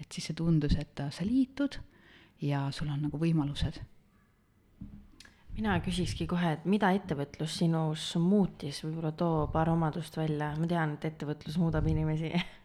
[0.00, 1.78] et siis see tundus, et sa liitud
[2.40, 3.80] ja sul on nagu võimalused.
[5.54, 10.94] mina küsikski kohe, et mida ettevõtlus sinus muutis, võib-olla too paar omadust välja, ma tean,
[10.94, 12.32] et ettevõtlus muudab inimesi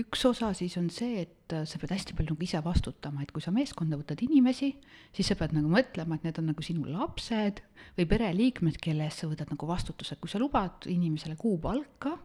[0.00, 3.44] üks osa siis on see, et sa pead hästi palju nagu ise vastutama, et kui
[3.44, 4.70] sa meeskonda võtad inimesi,
[5.12, 7.60] siis sa pead nagu mõtlema, et need on nagu sinu lapsed
[7.98, 12.16] või pereliikmed, kelle eest sa võtad nagu vastutuse, kui sa lubad inimesele kuupalka,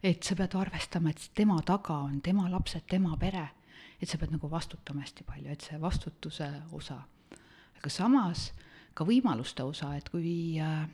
[0.00, 3.44] et sa pead arvestama, et tema taga on tema lapsed, tema pere,
[4.00, 7.02] et sa pead nagu vastutama hästi palju, et see vastutuse osa.
[7.76, 8.50] aga samas
[8.96, 10.86] ka võimaluste osa, et kui äh,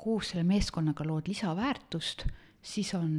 [0.00, 2.26] koos selle meeskonnaga lood lisaväärtust,
[2.62, 3.10] siis on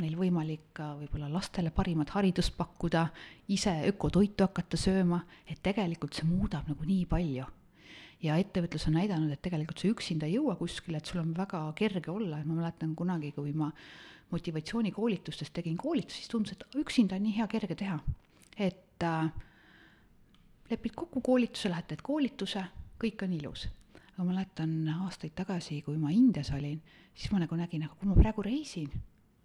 [0.00, 3.06] neil võimalik ka võib-olla lastele parimat haridust pakkuda,
[3.54, 7.46] ise ökotoitu hakata sööma, et tegelikult see muudab nagu nii palju.
[8.20, 11.62] ja ettevõtlus on näidanud, et tegelikult sa üksinda ei jõua kuskile, et sul on väga
[11.72, 13.70] kerge olla ja ma mäletan kunagi, kui ma
[14.30, 17.98] motivatsioonikoolitustes tegin koolitusi, siis tundus, et üksinda on nii hea kerge teha.
[18.58, 19.32] et äh,
[20.70, 22.64] lepid kokku koolituse, lähed teed koolituse,
[23.00, 23.68] kõik on ilus
[24.20, 24.72] ma mäletan
[25.06, 26.80] aastaid tagasi, kui ma Indias olin,
[27.20, 28.88] siis ma nagu nägin, aga kui ma praegu reisin,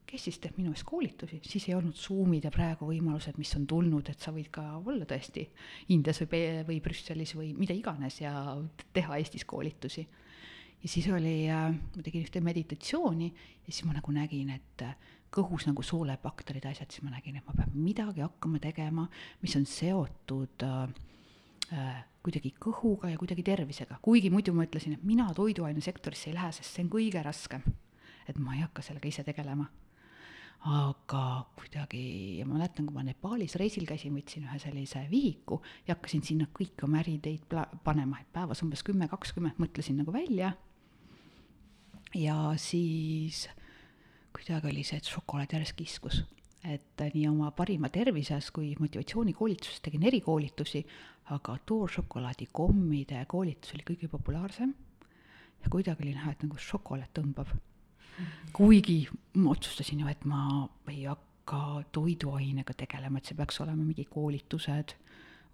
[0.07, 3.65] kes siis teeb minu eest koolitusi, siis ei olnud Zoom'id ja praegu võimalused, mis on
[3.67, 5.43] tulnud, et sa võid ka olla tõesti
[5.95, 8.31] Indias või, või Brüsselis või mida iganes ja
[8.95, 10.05] teha Eestis koolitusi.
[10.83, 14.85] ja siis oli, ma tegin ühte meditatsiooni ja siis ma nagu nägin, et
[15.35, 19.09] kõhus nagu soolepakterid, asjad, siis ma nägin, et ma pean midagi hakkama tegema,
[19.41, 21.14] mis on seotud äh, äh,
[22.25, 26.71] kuidagi kõhuga ja kuidagi tervisega, kuigi muidu ma ütlesin, et mina toiduainesektorisse ei lähe, sest
[26.71, 27.65] see on kõige raskem.
[28.27, 29.67] et ma ei hakka sellega ise tegelema.
[30.65, 35.93] aga kuidagi, ja ma mäletan, kui ma Nepaalis reisil käisin, võtsin ühe sellise vihiku ja
[35.93, 40.53] hakkasin sinna kõik oma äriideid pla-, panema, et päevas umbes kümme, kakskümmend mõtlesin nagu välja.
[42.15, 43.47] ja siis
[44.33, 46.23] kuidagi oli see, et šokolaad järjest kiskus
[46.73, 50.81] et nii oma parima tervises kui motivatsioonikoolituses tegin erikoolitusi,
[51.35, 54.73] aga tooršokolaadi kommide koolitus oli kõige populaarsem
[55.63, 57.53] ja kuidagi oli näha, et nagu šokolaad tõmbab.
[58.55, 64.05] kuigi ma otsustasin ju, et ma ei hakka toiduainega tegelema, et see peaks olema mingi
[64.09, 64.95] koolitused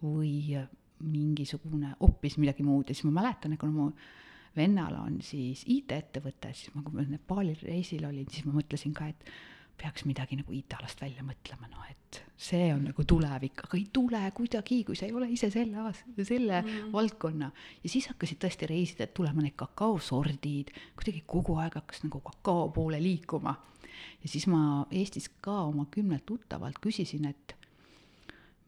[0.04, 0.58] või
[1.02, 3.88] mingisugune hoopis midagi muud ja siis ma mäletan, et kuna mu
[4.56, 9.08] vennal on siis IT-ettevõte, siis ma, kui ma Nepaali reisil olin, siis ma mõtlesin ka,
[9.10, 9.32] et
[9.82, 14.22] peaks midagi nagu IT-alast välja mõtlema, noh et see on nagu tulevik, aga ei tule
[14.36, 16.92] kuidagi, kui sa ei ole ise selle aas-, selle mm.
[16.94, 17.52] valdkonna.
[17.84, 23.02] ja siis hakkasid tõesti reisidelt tulema need kakaosordid, kuidagi kogu aeg hakkas nagu kakao poole
[23.02, 23.56] liikuma.
[24.24, 27.56] ja siis ma Eestis ka oma kümnelt tuttavalt küsisin, et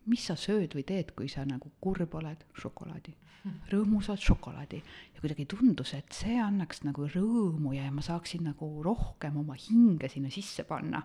[0.05, 3.16] mis sa sööd või teed, kui sa nagu kurb oled, šokolaadi.
[3.74, 4.80] rõõmusad šokolaadi
[5.12, 10.09] ja kuidagi tundus, et see annaks nagu rõõmu ja ma saaksin nagu rohkem oma hinge
[10.11, 11.03] sinna sisse panna.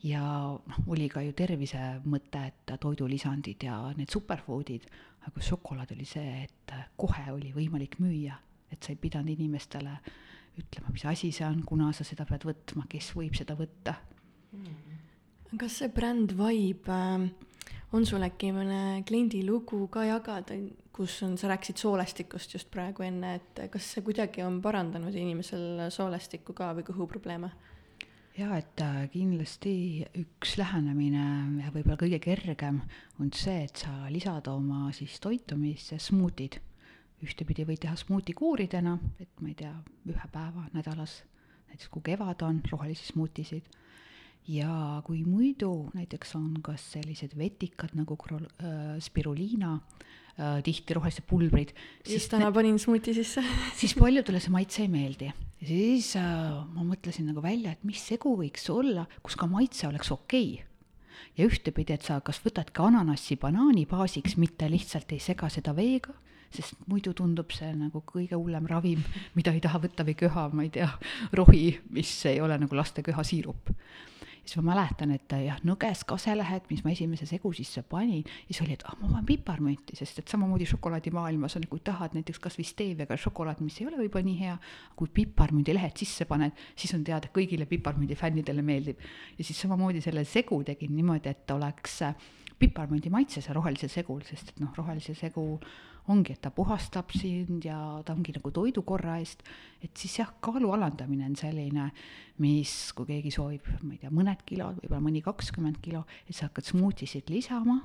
[0.00, 0.22] ja
[0.56, 4.86] noh, oli ka ju tervise mõte, et toidulisandid ja need superfood'id,
[5.28, 8.38] aga šokolaad oli see, et kohe oli võimalik müüa,
[8.72, 9.98] et sa ei pidanud inimestele
[10.60, 13.98] ütlema, mis asi see on, kuna sa seda pead võtma, kes võib seda võtta
[14.56, 15.60] mm..
[15.60, 17.49] kas see bränd Vibe äh
[17.92, 20.56] on sul äkki mõne kliendi lugu ka jagada,
[20.94, 25.88] kus on, sa rääkisid soolestikust just praegu enne, et kas see kuidagi on parandanud inimesel
[25.94, 27.50] soolestikku ka või kõhuprobleeme?
[28.38, 29.72] jaa, et äh, kindlasti
[30.16, 31.24] üks lähenemine
[31.60, 32.78] ja võib-olla kõige kergem
[33.20, 36.60] on see, et sa lisad oma siis toitumisse smuutid.
[37.20, 39.74] ühtepidi võid teha smuutikuuridena, et ma ei tea,
[40.08, 41.18] ühe päeva nädalas,
[41.68, 43.66] näiteks kui kevad on, rohelisi smuutisid
[44.48, 51.26] ja kui muidu näiteks on kas sellised vetikad nagu krol- äh,, spiruliina äh,, tihti rohelised
[51.28, 51.74] pulbrid.
[52.08, 53.44] just täna panin smuuti sisse
[53.80, 55.30] siis paljudele see maitse ei meeldi.
[55.60, 59.88] ja siis äh, ma mõtlesin nagu välja, et mis segu võiks olla, kus ka maitse
[59.88, 60.66] oleks okei okay.
[61.36, 66.16] ja ühtepidi, et sa kas võtadki ananassi banaani baasiks, mitte lihtsalt ei sega seda veega
[66.50, 69.04] sest muidu tundub see nagu kõige hullem ravim,
[69.38, 70.88] mida ei taha võtta või köha, ma ei tea,
[71.38, 73.70] rohi, mis ei ole nagu laste köhasiirup
[74.50, 78.74] siis ma mäletan, et jah, nõges kaselehed, mis ma esimese segu sisse panin, siis oli,
[78.74, 82.66] et ah, ma panen piparmünti, sest et samamoodi šokolaadimaailmas on, kui tahad näiteks kas või
[82.66, 84.56] steeviaga šokolaad, mis ei ole võib-olla nii hea,
[84.98, 88.98] kui piparmündilehed sisse paned, siis on teada, kõigile piparmündi fännidele meeldib.
[89.38, 92.00] ja siis samamoodi selle segu tegin niimoodi, et oleks
[92.60, 95.46] piparmündi maitses ja rohelisel segul, sest et noh, rohelise segu
[96.10, 99.44] ongi, et ta puhastab sind ja ta ongi nagu toidukorra eest,
[99.84, 101.90] et siis jah, kaalu alandamine on selline,
[102.42, 106.48] mis, kui keegi soovib, ma ei tea, mõned kilod, võib-olla mõni kakskümmend kilo, et sa
[106.48, 107.78] hakkad smuutisid lisama,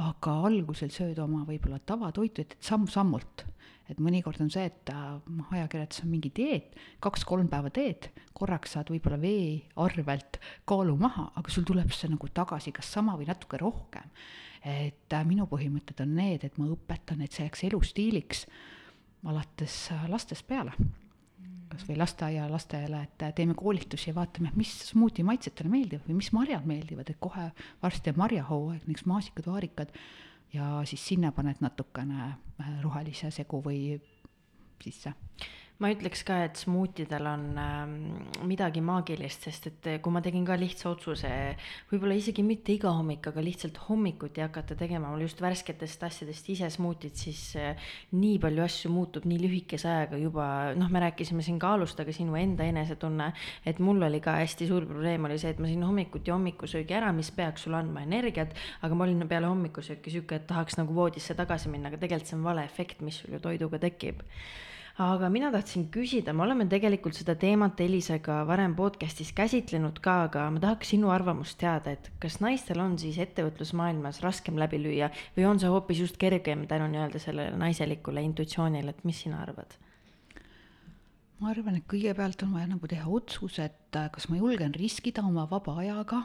[0.00, 3.46] aga algusel sööd oma võib-olla tavatoitu, et samm-sammult.
[3.90, 8.06] Et mõnikord on see, et noh, ajakirjanduses on mingi dieet, kaks-kolm päeva teed,
[8.38, 10.38] korraks saad võib-olla vee arvelt
[10.70, 14.06] kaalu maha, aga sul tuleb see nagu tagasi kas sama või natuke rohkem
[14.64, 18.46] et äh, minu põhimõtted on need, et ma õpetan, et see jääks elustiiliks
[19.30, 20.74] alates äh, lastest peale.
[21.70, 26.32] kas või lasteaialastele, et äh, teeme koolitusi ja vaatame, mis smuuti maitsetele meeldivad või mis
[26.34, 27.50] marjad meeldivad, et kohe
[27.82, 29.92] varsti on marjahooaeg, näiteks maasikad, vaarikad,
[30.52, 32.32] ja siis sinna paned natukene
[32.82, 34.00] rohelise segu või
[34.82, 35.14] sisse
[35.80, 37.78] ma ütleks ka, et smuutidel on äh,
[38.44, 41.30] midagi maagilist, sest et äh, kui ma tegin ka lihtsa otsuse,
[41.88, 46.68] võib-olla isegi mitte iga hommik, aga lihtsalt hommikuti hakata tegema mul just värsketest asjadest ise
[46.74, 51.58] smuutit, siis äh, nii palju asju muutub nii lühikese ajaga juba, noh, me rääkisime siin
[51.62, 53.32] kaalust, aga sinu enda enesetunne,
[53.64, 57.14] et mul oli ka hästi suur probleem oli see, et ma sõin hommikuti hommikusöögi ära,
[57.16, 58.52] mis peaks sulle andma energiat,
[58.84, 62.36] aga ma olin peale hommikusööki sihuke, et tahaks nagu voodisse tagasi minna, aga tegelikult see
[62.36, 64.20] on vale efekt, mis sul ju toiduga tekib
[64.98, 70.48] aga mina tahtsin küsida, me oleme tegelikult seda teemat Elisega varem podcast'is käsitlenud ka, aga
[70.50, 75.46] ma tahaks sinu arvamust teada, et kas naistel on siis ettevõtlusmaailmas raskem läbi lüüa või
[75.46, 79.78] on see hoopis just kergem tänu nii-öelda sellele naiselikule intuitsioonile, et mis sina arvad?
[81.40, 85.22] ma arvan, et kõigepealt on vaja nagu teha otsus, et äh, kas ma julgen riskida
[85.24, 86.24] oma vaba ajaga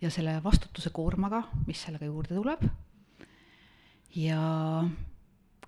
[0.00, 2.64] ja selle vastutuse koormaga, mis sellega juurde tuleb.
[4.16, 4.40] ja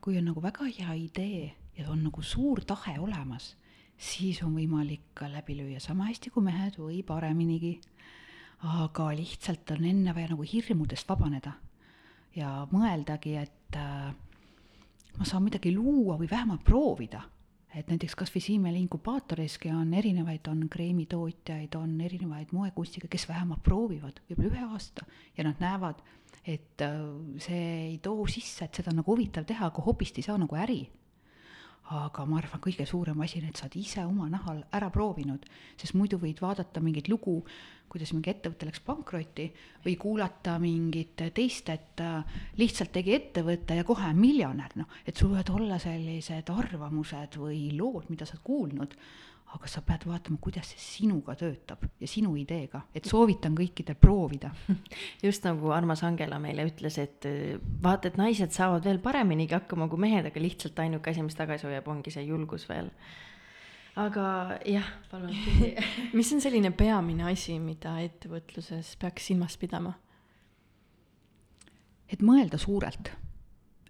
[0.00, 3.54] kui on nagu väga hea idee ja on nagu suur tahe olemas,
[3.96, 7.78] siis on võimalik ka läbi lüüa sama hästi kui mehed või pareminigi.
[8.66, 11.52] aga lihtsalt on enne vaja nagu hirmudest vabaneda
[12.36, 14.12] ja mõeldagi, et äh,
[15.16, 17.22] ma saan midagi luua või vähemalt proovida.
[17.76, 23.28] et näiteks kas või siin meil inkubaatoриski on erinevaid, on kreemitootjaid, on erinevaid moekunstiga, kes
[23.28, 25.04] vähemalt proovivad võib-olla ühe aasta
[25.36, 26.00] ja nad näevad,
[26.44, 26.94] et äh,
[27.38, 30.56] see ei too sisse, et seda on nagu huvitav teha, aga hobist ei saa nagu
[30.56, 30.86] äri
[31.94, 35.44] aga ma arvan, kõige suurem asi on, et sa oled ise oma nahal ära proovinud,
[35.78, 37.36] sest muidu võid vaadata mingit lugu,
[37.92, 39.46] kuidas mingi ettevõte läks pankrotti
[39.84, 45.14] või kuulata mingit teist, et äh, lihtsalt tegi ettevõte ja kohe on miljonär, noh, et
[45.14, 48.98] sul võivad olla sellised arvamused või lood, mida sa oled kuulnud,
[49.56, 54.52] aga sa pead vaatama, kuidas see sinuga töötab ja sinu ideega, et soovitan kõikidel proovida.
[55.26, 59.88] just nagu armas Angela meile ütles, et äh, vaata, et naised saavad veel pareminigi hakkama
[59.92, 62.90] kui mehed, aga lihtsalt ainuke asi, mis tagasi hoiab, ongi see julgus veel.
[63.96, 64.24] aga
[64.68, 65.32] jah, palun
[66.18, 69.96] mis on selline peamine asi, mida ettevõtluses peaks silmas pidama?
[72.12, 73.10] et mõelda suurelt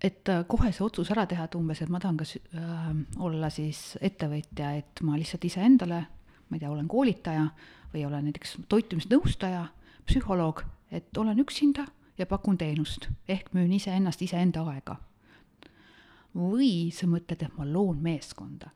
[0.07, 2.93] et äh, kohe see otsus ära teha, et umbes, et ma tahan kas äh,
[3.23, 6.03] olla siis ettevõtja, et ma lihtsalt iseendale,
[6.47, 7.49] ma ei tea, olen koolitaja
[7.93, 9.67] või olen näiteks toitumisnõustaja,
[10.07, 10.63] psühholoog,
[10.95, 11.87] et olen üksinda
[12.19, 15.01] ja pakun teenust ehk müün iseennast, iseenda aega.
[16.37, 18.69] või sa mõtled, et ma loon meeskonda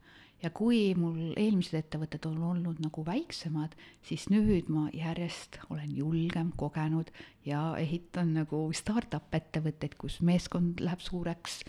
[0.42, 3.74] ja kui mul eelmised ettevõtted on olnud nagu väiksemad,
[4.06, 7.12] siis nüüd ma järjest olen julgem, kogenud
[7.46, 11.60] ja ehitan nagu startup ettevõtteid, kus meeskond läheb suureks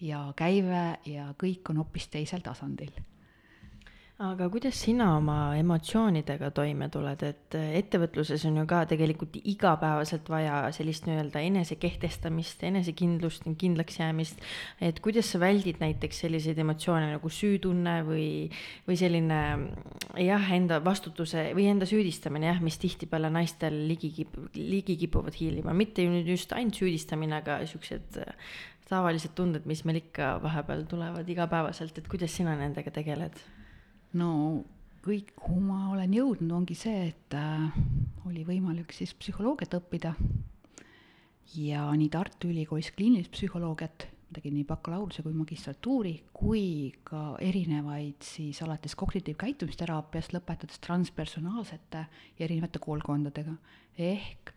[0.00, 2.92] ja käive ja kõik on hoopis teisel tasandil
[4.20, 10.26] aga kuidas sina oma emotsioonidega toime tuled, et äh, ettevõtluses on ju ka tegelikult igapäevaselt
[10.28, 14.42] vaja sellist nii-öelda enesekehtestamist, enesekindlust, kindlaks jäämist.
[14.84, 18.26] et kuidas sa väldid näiteks selliseid emotsioone nagu süütunne või,
[18.88, 19.38] või selline
[20.20, 25.72] jah, enda vastutuse või enda süüdistamine jah, mis tihtipeale naistel ligi kip-, ligi kipuvad hiilima,
[25.72, 28.36] mitte ju nüüd just ainult süüdistamine, aga siuksed äh,
[28.90, 33.40] tavalised tunded, mis meil ikka vahepeal tulevad igapäevaselt, et kuidas sina nendega tegeled?
[34.18, 34.30] No
[35.04, 37.68] kõik, kuhu ma olen jõudnud, ongi see, et äh,
[38.28, 40.14] oli võimalik siis psühholoogiat õppida
[41.56, 46.64] ja nii Tartu Ülikoolis kliinilist psühholoogiat, tegin nii bakalaureuse kui magistratuuri, kui
[47.06, 52.04] ka erinevaid siis alates kognitiivkäitumisteraapiast, lõpetades transpersonaalsete
[52.38, 53.56] ja erinevate koolkondadega.
[53.98, 54.52] ehk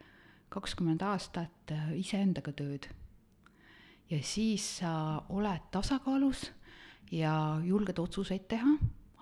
[0.53, 2.89] kakskümmend aastat äh, iseendaga tööd.
[4.09, 6.51] ja siis sa oled tasakaalus
[7.11, 8.75] ja julged otsuseid teha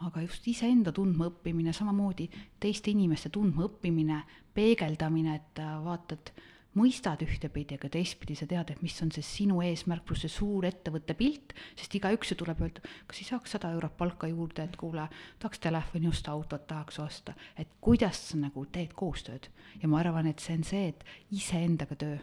[0.08, 2.28] aga just iseenda tundmaõppimine, samamoodi
[2.62, 4.22] teiste inimeste tundmaõppimine,
[4.56, 6.34] peegeldamine, et äh, vaatad,
[6.78, 10.66] mõistad ühtepidi, aga teistpidi sa tead, et mis on see sinu eesmärk pluss see suur
[10.70, 14.78] ettevõtte pilt, sest igaüks ju tuleb öelda, kas ei saaks sada eurot palka juurde, et
[14.80, 15.08] kuule,
[15.40, 19.52] tahaks telefoni osta, autot tahaks osta, et kuidas sa nagu teed koostööd.
[19.82, 22.22] ja ma arvan, et see on see, et iseendaga töö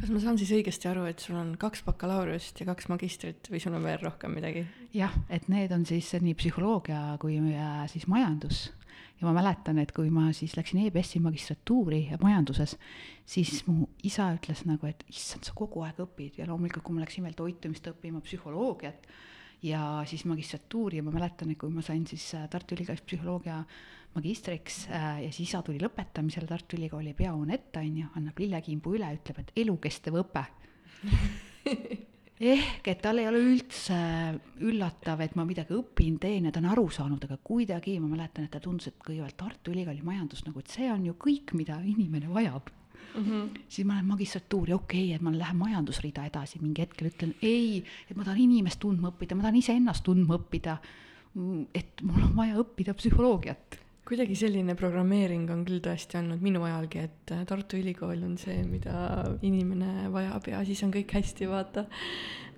[0.00, 3.60] kas ma saan siis õigesti aru, et sul on kaks bakalaureust ja kaks magistrit või
[3.62, 4.64] sul on veel rohkem midagi?
[4.94, 8.66] jah, et need on siis nii psühholoogia kui äh, siis majandus.
[9.20, 12.76] ja ma mäletan, et kui ma siis läksin EBS-i magistratuuri majanduses,
[13.26, 17.04] siis mu isa ütles nagu, et issand, sa kogu aeg õpid ja loomulikult, kui ma
[17.04, 19.06] läksin veel toitumist õppima, psühholoogiat
[19.64, 23.62] ja siis magistratuuri ja ma mäletan, et kui ma sain siis äh, Tartu Ülikoolis psühholoogia
[24.14, 28.96] magistriks äh, ja siis isa tuli lõpetamisele Tartu Ülikooli peahoone ette, on ju, annab lillekimbu
[28.98, 30.44] üle, ütleb, et elukestev õpe
[32.54, 33.96] ehk et tal ei ole üldse
[34.66, 38.48] üllatav, et ma midagi õpin, teen ja ta on aru saanud, aga kuidagi ma mäletan,
[38.48, 41.78] et ta tundus, et kõigepealt Tartu Ülikooli majandus nagu, et see on ju kõik, mida
[41.84, 43.22] inimene vajab mm.
[43.22, 43.62] -hmm.
[43.68, 47.84] siis ma lähen magistratuuri, okei okay,, et ma lähen majandusrida edasi, mingi hetkel ütlen ei,
[48.10, 50.78] et ma tahan inimest tundma õppida, ma tahan iseennast tundma õppida.
[51.74, 57.04] et mul on vaja õppida psühholoogiat kuidagi selline programmeering on küll tõesti olnud minu ajalgi,
[57.08, 61.86] et äh, Tartu Ülikool on see, mida inimene vajab ja siis on kõik hästi, vaata.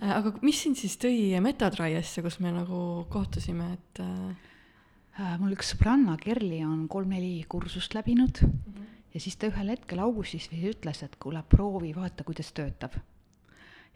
[0.01, 2.81] Äh, aga mis sind siis tõi Metatraiesse, kus me nagu
[3.13, 4.53] kohtusime, et äh...?
[5.41, 8.89] mul üks sõbranna Kerli on kolm-neli kursust läbinud mm -hmm.
[9.15, 12.99] ja siis ta ühel hetkel augustis ütles, et kuule, proovi, vaata, kuidas töötab.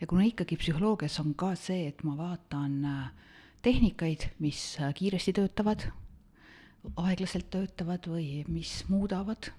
[0.00, 3.10] ja kuna ikkagi psühholoogias on ka see, et ma vaatan
[3.60, 5.90] tehnikaid, mis kiiresti töötavad
[7.00, 9.50] aeglaselt töötavad või mis muudavad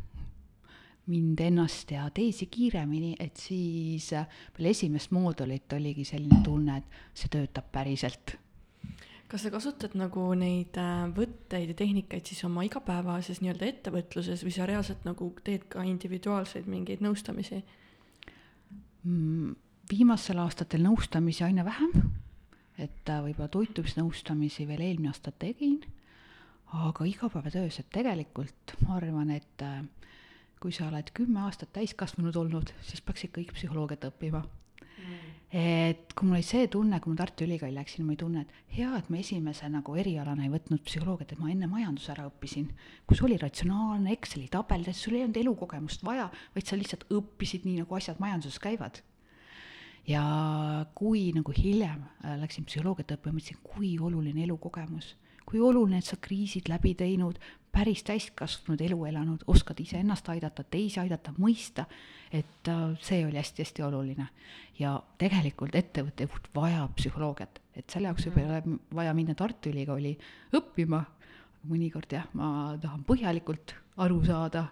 [1.12, 4.12] mind ennast ja teisi kiiremini, et siis
[4.56, 8.38] peale esimest moodulit oligi selline tunne, et see töötab päriselt.
[9.32, 14.52] kas sa kasutad nagu neid äh, võtteid ja tehnikaid siis oma igapäevases nii-öelda ettevõtluses või
[14.52, 17.62] sa reaalselt nagu teed ka individuaalseid mingeid nõustamisi
[19.04, 19.56] mm,?
[19.92, 22.12] viimastel aastatel nõustamisi aina vähem,
[22.78, 25.80] et äh, võib-olla toitumisnõustamisi veel eelmine aasta tegin
[26.72, 29.84] aga igapäevatöös, et tegelikult ma arvan, et äh,
[30.62, 34.44] kui sa oled kümme aastat täiskasvanud olnud, siis peaks ikka kõik psühholoogiat õppima.
[35.02, 35.30] Mm..
[35.58, 38.76] et kui mul oli see tunne, kui ma Tartu Ülikooli läksin, ma ei tunne, et
[38.76, 42.68] hea, et ma esimese nagu erialana ei võtnud psühholoogiat, et ma enne majanduse ära õppisin,
[43.10, 47.82] kus oli ratsionaalne Exceli tabel, sul ei olnud elukogemust vaja, vaid sa lihtsalt õppisid nii,
[47.82, 49.02] nagu asjad majanduses käivad.
[50.08, 50.22] Ja
[50.98, 55.16] kui nagu hiljem äh, läksin psühholoogiat õppima, mõtlesin, kui oluline elukogemus,
[55.52, 57.40] kui oluline, et sa kriisid läbi teinud,
[57.72, 61.86] päris täiskasvanud elu elanud, oskad iseennast aidata, teisi aidata, mõista,
[62.32, 64.28] et äh, see oli hästi-hästi oluline.
[64.80, 69.70] ja tegelikult ettevõtte juht vajab psühholoogiat, et selle jaoks võib-olla ei ole vaja minna Tartu
[69.70, 70.16] Ülikooli
[70.58, 71.04] õppima,
[71.70, 74.70] mõnikord jah, ma tahan põhjalikult aru saada.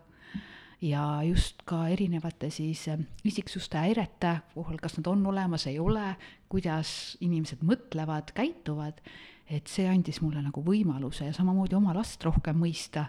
[0.81, 6.15] Ja just ka erinevate siis äh, isiksuste häirete puhul, kas nad on olemas, ei ole,
[6.51, 9.03] kuidas inimesed mõtlevad, käituvad
[9.49, 13.07] et see andis mulle nagu võimaluse ja samamoodi oma last rohkem mõista,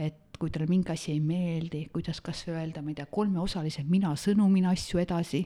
[0.00, 3.84] et kui talle mingi asi ei meeldi, kuidas kas või öelda, ma ei tea, kolmeosalise
[3.88, 5.42] mina sõnumina asju edasi,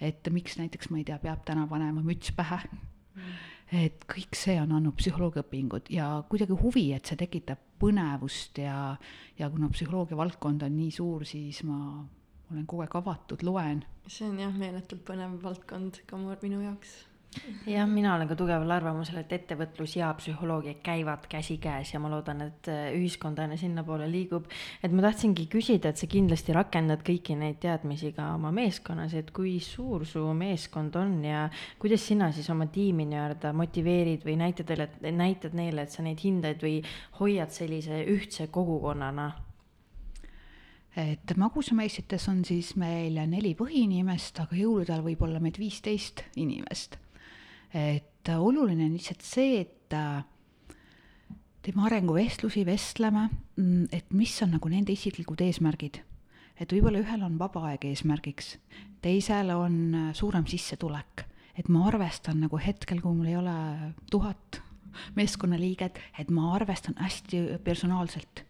[0.00, 3.32] et miks näiteks, ma ei tea, peab täna panema müts pähe mm..
[3.80, 8.94] et kõik see on andnud psühholoogiaõpingud ja kuidagi huvi, et see tekitab põnevust ja,
[9.40, 11.80] ja kuna psühholoogia valdkond on nii suur, siis ma
[12.50, 13.84] olen kogu aeg avatud, loen.
[14.10, 16.98] see on jah, meeletult põnev valdkond ka minu jaoks
[17.66, 22.42] jah, mina olen ka tugeval arvamusel, et ettevõtlus ja psühholoogia käivad käsikäes ja ma loodan,
[22.48, 24.48] et äh, ühiskond aina sinnapoole liigub.
[24.82, 29.30] et ma tahtsingi küsida, et sa kindlasti rakendad kõiki neid teadmisi ka oma meeskonnas, et
[29.36, 34.72] kui suur su meeskond on ja kuidas sina siis oma tiimi nii-öelda motiveerid või näitad
[34.72, 36.80] neile, näitad neile, et sa neid hindad või
[37.20, 39.30] hoiad sellise ühtse kogukonnana
[40.98, 46.98] et magusamaisites on siis meil neli põhiinimest, aga jõulude ajal võib olla meid viisteist inimest
[47.74, 50.22] et oluline on lihtsalt see, et äh,
[51.62, 56.02] teeme arenguvestlusi, vestleme, mm, et mis on nagu nende isiklikud eesmärgid.
[56.60, 58.58] et võib-olla ühel on vaba aeg eesmärgiks,
[59.00, 61.24] teisel on äh, suurem sissetulek,
[61.56, 63.54] et ma arvestan nagu hetkel, kui mul ei ole
[64.10, 64.60] tuhat
[65.16, 68.44] meeskonnaliiget, et ma arvestan hästi personaalselt.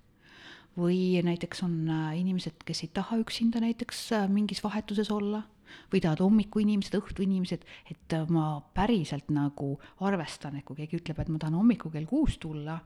[0.79, 5.45] Või näiteks on äh, inimesed, kes ei taha üksinda näiteks mingis vahetuses olla
[5.93, 9.73] või tahavad hommikuinimesed, õhtuinimesed, et äh, ma päriselt nagu
[10.07, 12.81] arvestan, et kui keegi ütleb, et ma tahan hommikul kell kuus tulla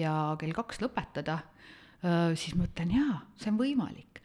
[0.00, 1.40] ja kell kaks lõpetada,
[2.02, 4.20] äh, siis ma ütlen jaa, see on võimalik.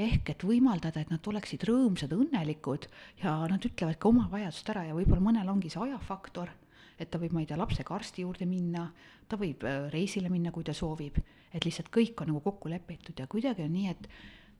[0.00, 2.86] Ehk et võimaldada, et nad oleksid rõõmsad, õnnelikud
[3.20, 6.52] ja nad ütlevad ka oma vajadused ära ja võib-olla mõnel ongi see ajafaktor,
[7.00, 8.86] et ta võib, ma ei tea, lapsega arsti juurde minna,
[9.28, 11.18] ta võib äh, reisile minna, kui ta soovib,
[11.50, 14.08] et lihtsalt kõik on nagu kokku lepitud ja kuidagi on nii, et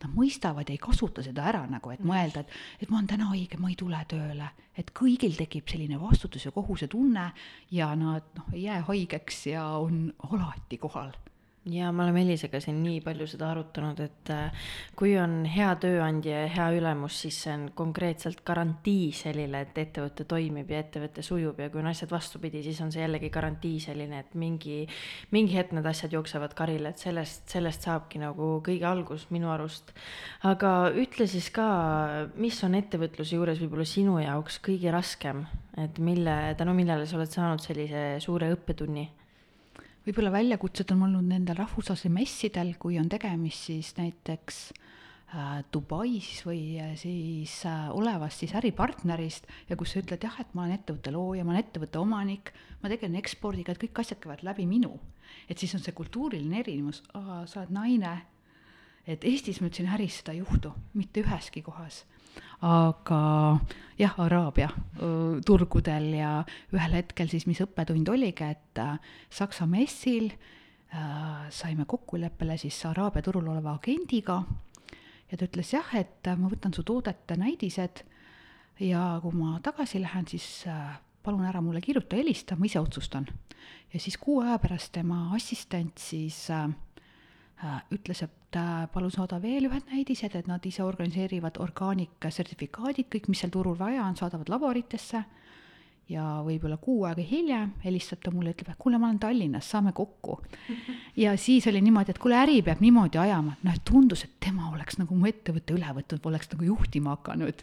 [0.04, 3.30] nad mõistavad ja ei kasuta seda ära nagu, et mõelda, et, et ma olen täna
[3.32, 4.50] haige, ma ei tule tööle.
[4.80, 7.32] et kõigil tekib selline vastutus ja kohusetunne
[7.70, 11.12] ja nad noh, ei jää haigeks ja on alati kohal
[11.68, 16.44] ja me oleme Elisega siin nii palju seda arutanud, et äh, kui on hea tööandja
[16.44, 21.60] ja hea ülemus, siis see on konkreetselt garantii sellele, et ettevõte toimib ja ettevõte sujub
[21.60, 24.80] ja kui on asjad vastupidi, siis on see jällegi garantii selline, et mingi,
[25.36, 29.92] mingi hetk need asjad jooksevad karile, et sellest, sellest saabki nagu kõige algus minu arust.
[30.48, 31.68] aga ütle siis ka,
[32.40, 35.44] mis on ettevõtluse juures võib-olla sinu jaoks kõige raskem,
[35.76, 39.10] et mille, tänu millele sa oled saanud sellise suure õppetunni
[40.10, 46.62] võib-olla väljakutsed on olnud nendel rahvusvahelistel messidel, kui on tegemist siis näiteks äh, Dubais või
[46.82, 51.14] äh, siis äh, olevast siis äripartnerist ja kus sa ütled jah, et ma olen ettevõtte
[51.14, 52.50] looja, ma olen ettevõtte omanik,
[52.82, 54.98] ma tegelen ekspordiga, et kõik asjad käivad läbi minu.
[55.46, 58.16] et siis on see kultuuriline erinevus, sa oled naine,
[59.06, 62.02] et Eestis ma ütlesin, äris seda ei juhtu, mitte üheski kohas
[62.66, 63.20] aga
[63.98, 64.70] jah, Araabia
[65.46, 66.32] turgudel ja
[66.74, 68.96] ühel hetkel siis, mis õppetund oligi, et äh,
[69.30, 74.42] Saksa messil äh, saime kokkuleppele siis Araabia turul oleva agendiga
[75.30, 78.04] ja ta ütles jah, et äh, ma võtan su toodete näidised
[78.82, 83.28] ja kui ma tagasi lähen, siis äh, palun ära mulle kirjuta, helista, ma ise otsustan.
[83.92, 86.68] ja siis kuu aja pärast tema assistent siis äh,
[87.92, 93.42] ütles, et äh, palun saada veel ühed näidised, et nad ise organiseerivad orgaanikasertifikaadid, kõik, mis
[93.42, 95.24] seal turul vaja on, saadavad laboritesse
[96.10, 99.92] ja võib-olla kuu aega hiljem helistab ta mulle, ütleb, et kuule, ma olen Tallinnas, saame
[99.96, 100.40] kokku.
[101.24, 104.70] ja siis oli niimoodi, et kuule, äri peab niimoodi ajama, noh, et tundus, et tema
[104.72, 107.62] oleks nagu mu ettevõtte üle võtnud, oleks nagu juhtima hakanud.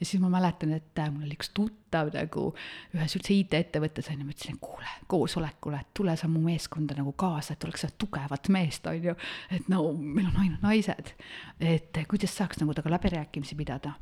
[0.00, 2.48] Ja siis ma mäletan, et äh, mul oli üks tuttav nagu
[2.94, 6.98] ühes üldse IT-ettevõttes on ju, ma ütlesin, et kuule, koosolekule, et tule sa mu meeskonda
[6.98, 9.16] nagu kaasa, et oleks tugevat meest, on ju.
[9.50, 11.14] et no meil on ainult naised,
[11.60, 13.96] et kuidas saaks nagu temaga läbirääkimisi pidada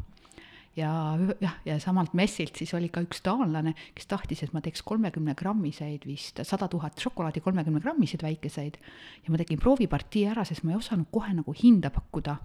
[0.77, 0.91] ja
[1.41, 5.37] jah, ja samalt messilt siis oli ka üks taanlane, kes tahtis, et ma teeks kolmekümne
[5.39, 8.79] grammiseid vist, sada tuhat šokolaadi kolmekümne grammiseid väikeseid.
[9.25, 12.37] ja ma tegin proovipartii ära, sest ma ei osanud kohe nagu hinda pakkuda.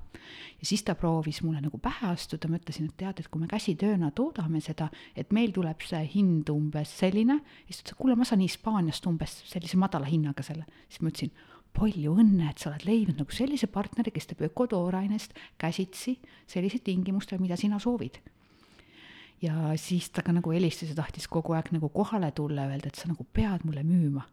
[0.61, 3.47] ja siis ta proovis mulle nagu pähe astuda, ma ütlesin, et tead, et kui me
[3.49, 8.15] käsitööna toodame seda, et meil tuleb see hind umbes selline, siis ta ütles, et kuule,
[8.19, 10.65] ma saan Hispaaniast umbes sellise madala hinnaga selle.
[10.89, 11.33] siis ma ütlesin,
[11.75, 16.17] palju õnne, et sa oled leidnud nagu sellise partneri, kes teeb ökotoorainest käsitsi
[16.49, 18.19] sellised tingimustel, mida sina soovid.
[19.41, 22.89] ja siis ta ka nagu helistas ja tahtis kogu aeg nagu kohale tulla ja öelda,
[22.91, 24.25] et sa nagu pead mulle müüma.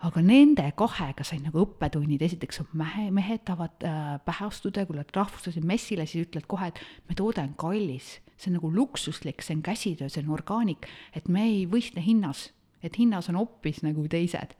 [0.00, 4.96] Aga nende kahega sain nagu õppetunnid, esiteks on mehe, mehed tahavad äh, pähe astuda kui
[4.96, 9.44] lähed rahvusvahelisele messile, siis ütled kohe, et me toode on kallis, see on nagu luksuslik,
[9.44, 12.48] see on käsitöö, see on orgaanik, et me ei võistle hinnas,
[12.80, 14.56] et hinnas on hoopis nagu teised.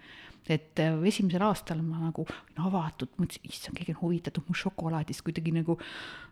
[0.48, 5.24] Et äh, esimesel aastal ma nagu no, avatud, mõtlesin, issand, keegi on huvitatud mu šokolaadist,
[5.26, 5.76] kuidagi nagu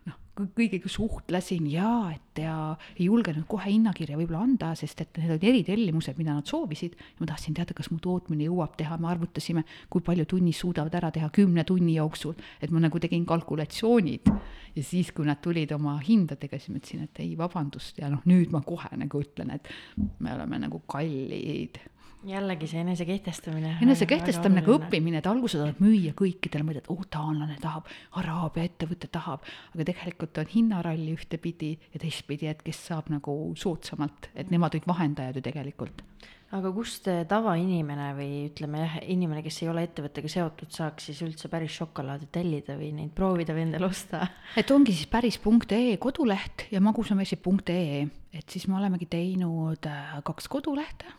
[0.07, 0.17] noh,
[0.55, 2.55] kõigiga suhtlesin ja et ja
[2.95, 6.95] ei julgenud kohe hinnakirja võib-olla anda, sest et need olid eritellimused, mida nad soovisid.
[7.19, 11.11] Ma tahtsin teada, kas mu tootmine jõuab teha, me arvutasime, kui palju tunnis suudavad ära
[11.15, 14.31] teha kümne tunni jooksul, et ma nagu tegin kalkulatsioonid.
[14.77, 18.23] Ja siis, kui nad tulid oma hindadega, siis ma ütlesin, et ei, vabandust, ja noh,
[18.29, 19.71] nüüd ma kohe nagu ütlen, et
[20.23, 21.81] me oleme nagu kallid
[22.27, 23.75] jällegi see enesekehtestamine.
[23.81, 27.87] enesekehtestamine, nagu õppimine, et alguses tahad müüa kõikidele, et oo, taanlane tahab,
[28.19, 29.45] araabia ettevõte tahab,
[29.75, 34.89] aga tegelikult on hinnaralli ühtepidi ja teistpidi, et kes saab nagu soodsamalt, et nemad olid
[34.89, 36.03] vahendajad ju tegelikult.
[36.49, 41.47] aga kust tavainimene või ütleme jah, inimene, kes ei ole ettevõttega seotud, saaks siis üldse
[41.47, 44.25] päris šokolaadi tellida või neid proovida või endale osta?
[44.57, 48.01] et ongi siis päris.ee koduleht ja magusamessi.ee,
[48.33, 51.18] et siis me olemegi teinud äh, kaks kodulehte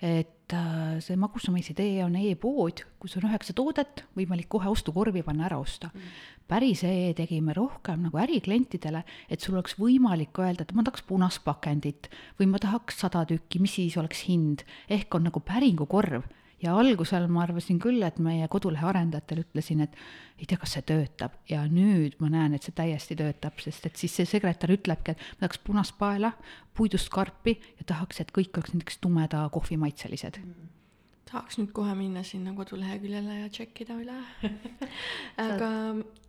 [0.00, 5.46] et äh, see Magusameisi tee on e-pood, kus on üheksa toodet, võimalik kohe ostukorvi panna,
[5.50, 5.92] ära osta.
[5.94, 6.12] Mm.
[6.50, 11.44] päris e tegime rohkem nagu äriklientidele, et sul oleks võimalik öelda, et ma tahaks punast
[11.44, 12.08] pakendit
[12.40, 16.26] või ma tahaks sada tükki, mis siis oleks hind, ehk on nagu päringukorv
[16.62, 19.96] ja algusel ma arvasin küll, et meie kodulehe arendajatel ütlesin, et
[20.40, 21.36] ei tea, kas see töötab.
[21.50, 25.24] Ja nüüd ma näen, et see täiesti töötab, sest et siis see sekretär ütlebki, et
[25.36, 26.34] ma tahaks punast paela,
[26.76, 30.40] puidust karpi ja tahaks, et kõik oleks näiteks tumeda kohvimaitselised.
[30.44, 30.70] Mm.
[31.30, 34.16] Tahaks nüüd kohe minna sinna koduleheküljele ja tšekkida üle.
[35.44, 35.70] Aga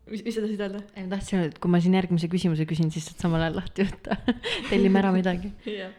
[0.10, 0.82] mis, mis sa tahtsid öelda?
[0.96, 3.60] ei, ma tahtsin öelda, et kui ma siin järgmise küsimuse küsin, siis saad samal ajal
[3.60, 4.18] lahti võtta
[4.72, 5.52] tellime ära midagi.
[5.68, 5.92] jah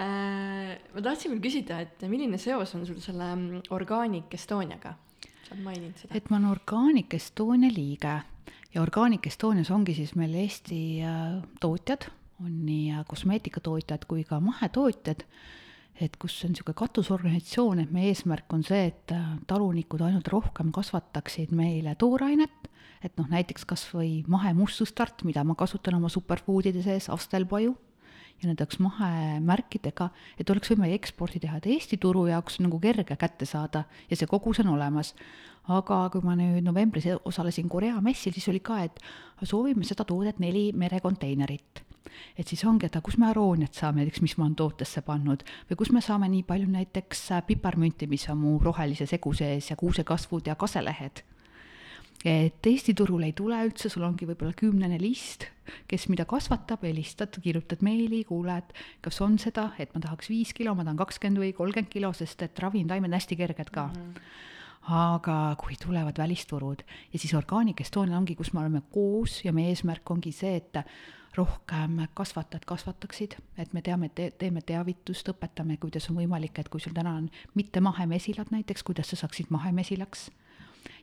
[0.00, 0.74] äh,.
[0.94, 4.96] ma tahtsin veel küsida, et milline seos on sul selle mm, Organic Estoniaga?
[5.22, 6.14] sa oled maininud seda.
[6.18, 8.18] et ma olen Organic Estonia liige
[8.74, 12.08] ja Organic Estonias ongi siis meil Eesti äh, tootjad,
[12.44, 15.26] on nii äh, kosmeetikatootjad kui ka mahetootjad
[16.02, 19.12] et kus on niisugune katusorganisatsioon, et meie eesmärk on see, et
[19.46, 22.71] talunikud ainult rohkem kasvataksid meile toorainet,
[23.04, 27.74] et noh, näiteks kas või mahemustsustart, mida ma kasutan oma superfoodide sees, Astelpaju,
[28.42, 30.08] ja need oleks mahemärkidega,
[30.40, 34.30] et oleks võimalik eksporti teha, et Eesti turu jaoks nagu kerge kätte saada ja see
[34.30, 35.14] kogus on olemas.
[35.70, 38.98] aga kui ma nüüd novembris osalesin Korea messil, siis oli ka, et
[39.46, 41.84] soovime seda toodet neli merekonteinerit
[42.36, 45.44] et siis ongi, et aga kus me arooniat saame, näiteks mis ma olen tootesse pannud
[45.70, 49.76] või kus me saame nii palju näiteks piparmünti, mis on mu rohelise segu sees ja
[49.76, 51.22] kuusekasvud ja kaselehed.
[52.24, 55.48] Et Eesti turul ei tule üldse, sul ongi võib-olla kümnene list,
[55.90, 58.72] kes mida kasvatab, helistad, kirjutad meili, kuule, et
[59.04, 62.42] kas on seda, et ma tahaks viis kilo, ma tahan kakskümmend või kolmkümmend kilo, sest
[62.46, 64.08] et ravimtaimed on hästi kerged ka mm.
[64.08, 64.50] -hmm
[64.82, 69.68] aga kui tulevad välisturud ja siis Organic Estonia ongi, kus me oleme koos ja meie
[69.70, 70.80] eesmärk ongi see, et
[71.36, 76.80] rohkem kasvatajad kasvataksid, et me teame, te-, teeme teavitust, õpetame, kuidas on võimalik, et kui
[76.80, 80.30] sul täna on mitte mahemesilad näiteks, kuidas sa saaksid mahemesilaks.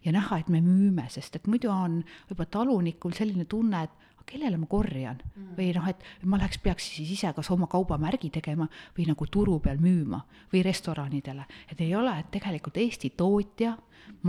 [0.05, 4.59] Ja näha, et me müüme, sest et muidu on võib-olla talunikul selline tunne, et kellele
[4.61, 5.53] ma korjan mm.
[5.57, 9.57] või noh, et ma läheks, peaks siis ise kas oma kaubamärgi tegema või nagu turu
[9.63, 10.19] peal müüma
[10.53, 13.75] või restoranidele, et ei ole, et tegelikult Eesti tootja,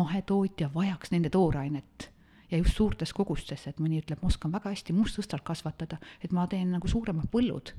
[0.01, 2.09] mahetootja vajaks nende toorainet
[2.51, 6.49] ja just suurtes kogustes, et mõni ütleb, ma oskan väga hästi mustsõstrat kasvatada, et ma
[6.51, 7.75] teen nagu suuremad põllud.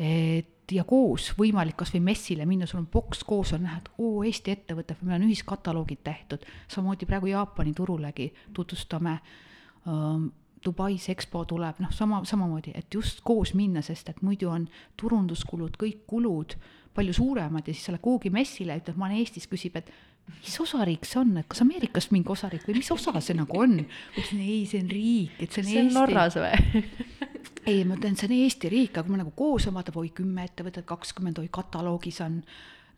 [0.00, 3.88] et ja koos võimalik kas või messile minna, sul on boks koos, on näha, et
[3.98, 9.18] oo, Eesti ettevõte, meil on ühiskataloogid tehtud, samamoodi praegu Jaapani turulegi tutvustame.
[9.88, 10.28] Ähm,
[10.60, 14.66] Dubais EXPO tuleb, noh, sama, samamoodi, et just koos minna, sest et muidu on
[15.00, 16.52] turunduskulud, kõik kulud
[16.92, 19.88] palju suuremad ja siis sa lähed kuhugi messile, ütled, ma olen Eestis, küsib, et
[20.40, 23.76] mis osariik see on, et kas Ameerikast mingi osariik või mis osa see nagu on?
[23.82, 25.86] ma ütlesin ei, see on riik, et see on see Eesti.
[25.86, 26.84] on Norras või
[27.70, 30.46] ei, ma ütlen, see on Eesti riik, aga kui me nagu koos vaatab, oi kümme
[30.48, 32.40] ettevõtet, kakskümmend, oi kataloogis on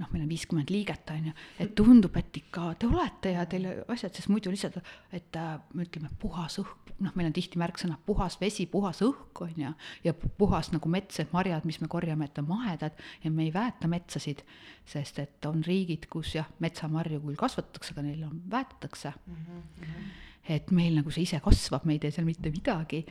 [0.03, 3.69] noh, meil on viiskümmend liiget, on ju, et tundub, et ikka te olete ja teil
[3.93, 4.81] asjad, sest muidu lihtsalt,
[5.15, 9.45] et äh, me ütleme, puhas õhk, noh, meil on tihti märksõna puhas vesi, puhas õhk,
[9.47, 9.73] on ju,
[10.07, 13.55] ja puhas nagu mets, et marjad, mis me korjame, et on mahedad ja me ei
[13.55, 14.43] väeta metsasid,
[14.89, 19.41] sest et on riigid, kus jah, metsamarju küll kasvatatakse, aga neil on, väetatakse mm.
[19.47, 20.13] -hmm.
[20.49, 23.05] Et meil nagu see ise kasvab, me ei tee seal mitte midagi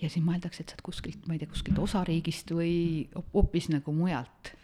[0.00, 3.92] ja siis mõeldakse, et sa oled kuskilt, ma ei tea, kuskilt osariigist või hoopis nagu
[3.96, 4.54] mujalt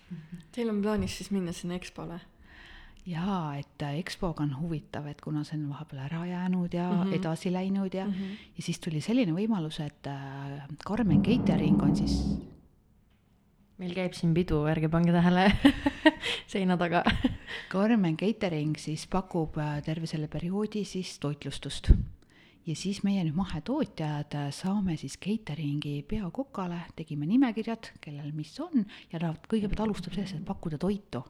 [0.53, 2.21] Teil on plaanis siis minna sinna EXPO-le?
[3.09, 7.01] jaa, et äh, EXPO-ga on huvitav, et kuna see on vahepeal ära jäänud ja mm
[7.01, 7.15] -hmm.
[7.17, 8.37] edasi läinud ja mm, -hmm.
[8.57, 12.39] ja siis tuli selline võimalus, et äh, Karmen Catering on siis
[13.83, 15.49] meil käib siin pidu, ärge pange tähele
[16.53, 17.03] seina taga.
[17.73, 21.91] Karmen Catering siis pakub äh, terve selle perioodi siis toitlustust.
[22.63, 29.19] Ja siis meie nüüd mahetootjad saame siis catering'i peakokale, tegime nimekirjad, kellel mis on ja
[29.19, 31.25] ta kõigepealt alustab sellest, et pakkuda toitu.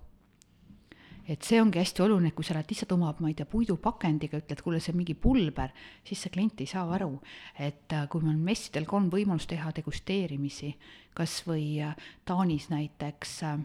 [1.33, 4.41] Et see ongi hästi oluline, et kui sa lähed lihtsalt oma, ma ei tea, puidupakendiga,
[4.43, 5.72] ütled, kuule, see on mingi pulber,
[6.07, 7.14] siis see klient ei saa aru,
[7.57, 10.74] et äh, kui meil messidel ka on võimalus teha degusteerimisi,
[11.16, 11.97] kas või äh,
[12.28, 13.64] Taanis näiteks äh,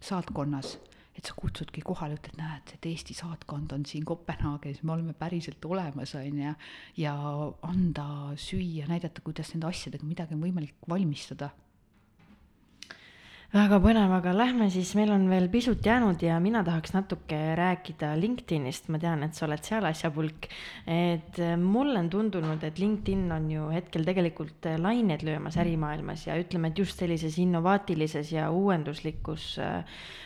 [0.00, 0.78] saatkonnas
[1.14, 5.62] et sa kutsudki kohale, ütled, näed, et Eesti saatkond on siin Kopenhaagenis, me oleme päriselt
[5.70, 6.54] olemas, on ju,
[6.98, 7.12] ja
[7.62, 11.52] anda süüa, näidata, kuidas nende asjadega midagi on võimalik valmistada
[13.54, 18.10] väga põnev, aga lähme siis, meil on veel pisut jäänud ja mina tahaks natuke rääkida
[18.18, 20.48] LinkedInist, ma tean, et sa oled seal asjapulk.
[20.90, 26.26] et äh, mulle on tundunud, et LinkedIn on ju hetkel tegelikult äh, lained löömas ärimaailmas
[26.26, 29.84] ja ütleme, et just sellises innovaatilises ja uuenduslikus äh,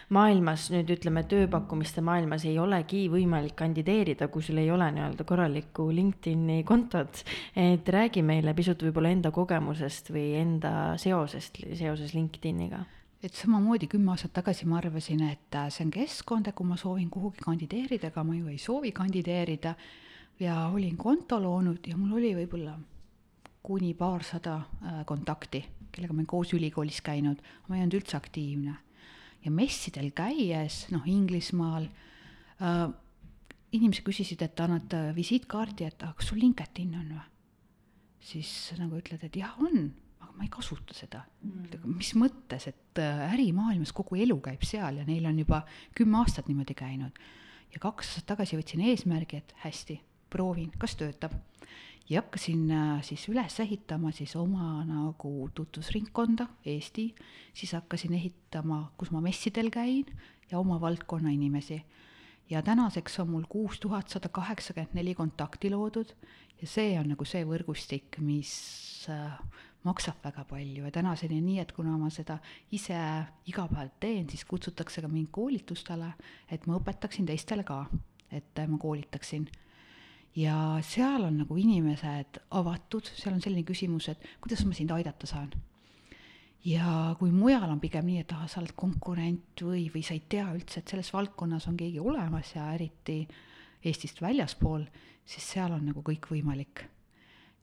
[0.08, 5.90] maailmas, nüüd ütleme, tööpakkumiste maailmas ei olegi võimalik kandideerida, kui sul ei ole nii-öelda korralikku
[5.92, 7.26] LinkedIni kontot.
[7.52, 12.86] et räägi meile pisut võib-olla enda kogemusest või enda seosest seoses LinkedIniga
[13.22, 16.76] et samamoodi kümme aastat tagasi ma arvasin, et äh, see on keskkond ja kui ma
[16.78, 19.74] soovin kuhugi kandideerida, aga ma ju ei soovi kandideerida
[20.40, 22.76] ja olin konto loonud ja mul oli võib-olla
[23.62, 28.76] kuni paarsada äh, kontakti, kellega ma olen koos ülikoolis käinud, ma ei olnud üldse aktiivne.
[29.44, 31.86] ja messidel käies, noh, Inglismaal
[32.62, 32.88] äh,,
[33.72, 37.26] inimesed küsisid, et annad äh, visiitkaardi, et aga kas sul LinkedIn on või?
[38.28, 39.90] siis nagu ütled, et jah, on
[40.38, 41.24] ma ei kasuta seda.
[41.42, 41.96] Mm..
[41.98, 45.64] mis mõttes, et äh, ärimaailmas kogu elu käib seal ja neil on juba
[45.98, 47.18] kümme aastat niimoodi käinud.
[47.74, 49.98] ja kaks aastat tagasi võtsin eesmärgi, et hästi,
[50.30, 51.34] proovin, kas töötab.
[52.08, 57.10] ja hakkasin äh, siis üles ehitama siis oma nagu tutvusringkonda Eesti,
[57.52, 60.06] siis hakkasin ehitama, kus ma messidel käin
[60.50, 61.82] ja oma valdkonna inimesi.
[62.48, 66.14] Ja tänaseks on mul kuus tuhat sada kaheksakümmend neli kontakti loodud.
[66.62, 68.54] Ja see on nagu see võrgustik, mis
[69.12, 69.36] äh,
[69.86, 72.38] maksab väga palju ja tänaseni nii, et kuna ma seda
[72.74, 72.98] ise
[73.50, 76.10] iga päev teen, siis kutsutakse ka mind koolitustele,
[76.50, 77.84] et ma õpetaksin teistele ka,
[78.34, 79.48] et ma koolitaksin.
[80.36, 85.26] ja seal on nagu inimesed avatud, seal on selline küsimus, et kuidas ma sind aidata
[85.26, 85.50] saan.
[86.64, 90.24] ja kui mujal on pigem nii, et ah, sa oled konkurent või, või sa ei
[90.28, 93.26] tea üldse, et selles valdkonnas on keegi olemas ja eriti
[93.78, 94.82] Eestist väljaspool,
[95.24, 96.88] siis seal on nagu kõik võimalik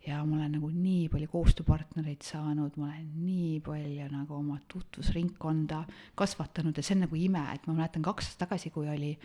[0.06, 5.84] ja ma olen nagu nii palju koostööpartnereid saanud, ma olen nii palju nagu oma tutvusringkonda
[6.20, 9.16] kasvatanud ja see on nagu ime, et ma mäletan kaks aastat tagasi, kui oli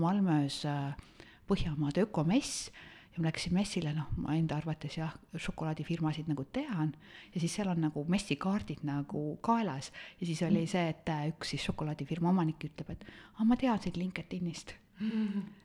[0.00, 0.94] Malmös äh,
[1.50, 2.70] Põhjamaade ökomess
[3.10, 6.94] ja ma läksin messile, noh, ma enda arvates jah, šokolaadifirmasid nagu tean
[7.34, 11.52] ja siis seal on nagu messikaardid nagu kaelas ja siis oli see, et äh, üks
[11.54, 13.04] siis šokolaadifirma omanik ütleb, et
[13.36, 14.76] aa, ma tean sind LinkedInist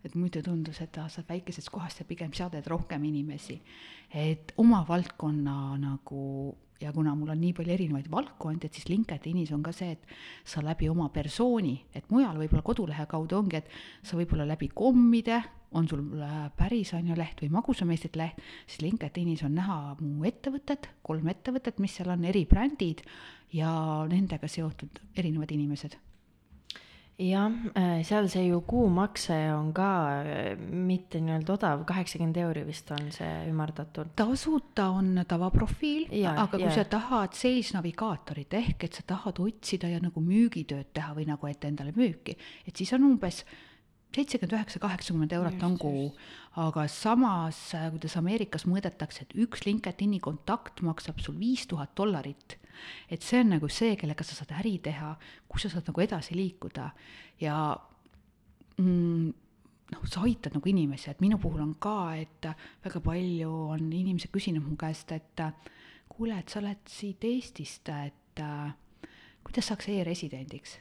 [0.06, 3.62] et muidu tundus, et sa oled väikesest kohast ja pigem seaded rohkem inimesi.
[4.14, 9.52] et oma valdkonna nagu ja kuna mul on nii palju erinevaid valdkondi, et siis LinkedInis
[9.56, 10.16] on ka see, et
[10.46, 13.70] sa läbi oma persooni, et mujal võib-olla kodulehe kaudu ongi, et
[14.04, 15.42] sa võib-olla läbi kommide,
[15.76, 20.28] on sul äh, päris on ju leht või magusameistrite leht, siis LinkedInis on näha mu
[20.28, 23.04] ettevõtted, kolm ettevõtet, mis seal on, eribrändid
[23.56, 23.72] ja
[24.12, 25.98] nendega seotud erinevad inimesed
[27.18, 29.90] jah, äh, seal see ju kuumakse on ka
[30.20, 34.12] äh, mitte nii-öelda odav, kaheksakümmend euri vist on see ümardatud.
[34.20, 36.74] tasuta on tavaprofiil, aga kui ja.
[36.76, 41.48] sa tahad sales navigaatorit ehk et sa tahad otsida ja nagu müügitööd teha või nagu,
[41.48, 42.36] et endale müüki,
[42.68, 43.46] et siis on umbes
[44.16, 46.06] seitsekümmend üheksa, kaheksakümmend eurot on kuu,
[46.60, 52.60] aga samas, äh, kuidas Ameerikas mõõdetakse, et üks LinkedIni kontakt maksab sul viis tuhat dollarit
[53.10, 55.16] et see on nagu see, kellega sa saad äri teha,
[55.48, 56.92] kus sa saad nagu edasi liikuda.
[57.42, 57.58] Ja
[58.78, 59.34] mm,
[59.94, 62.48] noh, sa aitad nagu inimesi, et minu puhul on ka, et
[62.86, 65.46] väga palju on inimesed küsinud mu käest, et
[66.10, 68.42] kuule, et sa oled siit Eestist, et
[69.46, 70.80] kuidas saaks e-residendiks?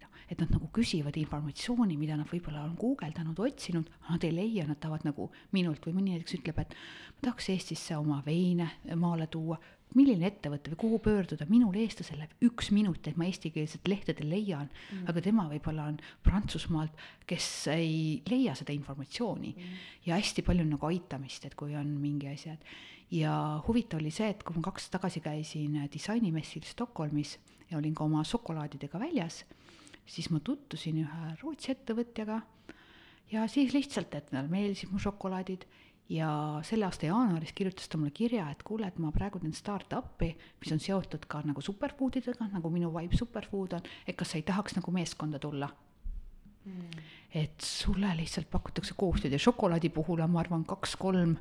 [0.00, 4.66] Noh, et nad nagu küsivad informatsiooni, mida nad võib-olla on guugeldanud, otsinud, nad ei leia,
[4.68, 5.84] nad tahavad nagu minult.
[5.86, 6.76] Või mõni näiteks ütleb, et
[7.16, 9.58] ma tahaks Eestisse oma veine maale tuua,
[9.96, 14.68] milline ettevõte või kuhu pöörduda, minul eestlasel läheb üks minut, et ma eestikeelset lehtede leian
[14.68, 19.80] mm., aga tema võib-olla on Prantsusmaalt, kes ei leia seda informatsiooni mm.
[20.08, 22.70] ja hästi palju on nagu aitamist, et kui on mingi et
[23.10, 27.36] ja huvitav oli see, et kui ma kaks tagasi käisin disainimessil Stockholmis
[27.70, 29.44] ja olin ka oma šokolaadidega väljas,
[30.06, 32.40] siis ma tutvusin ühe Rootsi ettevõtjaga
[33.32, 35.66] ja siis lihtsalt, et talle meeldisid mu šokolaadid
[36.08, 40.30] ja selle aasta jaanuaris kirjutas ta mulle kirja, et kuule, et ma praegu teen startup'i,
[40.62, 44.46] mis on seotud ka nagu superfoodidega, nagu minu Vibe Superfood on, et kas sa ei
[44.46, 45.70] tahaks nagu meeskonda tulla?
[46.66, 47.02] Mm..
[47.36, 51.34] Et sulle lihtsalt pakutakse koostööd ja šokolaadi puhul on, ma arvan, kaks-kolm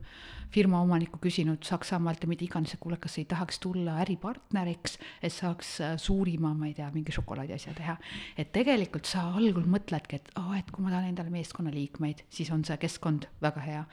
[0.52, 5.34] firma omanikku küsinud Saksamaalt ja mida iganes, et kuule, kas ei tahaks tulla äripartneriks, et
[5.34, 7.96] saaks äh, suurima, ma ei tea, mingi šokolaadi asja teha.
[8.38, 12.52] et tegelikult sa algul mõtledki, et aa oh,, et kui ma tahan endale meeskonnaliikmeid, siis
[12.52, 13.86] on see keskkond väga hea.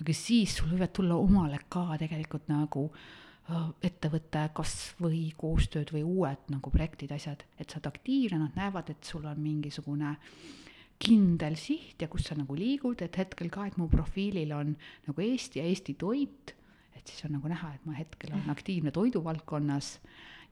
[0.00, 6.02] aga siis sul võivad tulla omale ka tegelikult nagu äh, ettevõtte kasv või koostööd või
[6.02, 10.60] uued nagu projektid, asjad, et sa oled aktiivne, nad näevad, et sul on mingisugune äh,
[11.04, 14.74] kindel siht ja kus sa nagu liigud, et hetkel ka, et mu profiilil on
[15.08, 16.54] nagu Eesti ja Eesti toit,
[16.96, 19.98] et siis on nagu näha, et ma hetkel olen aktiivne toiduvaldkonnas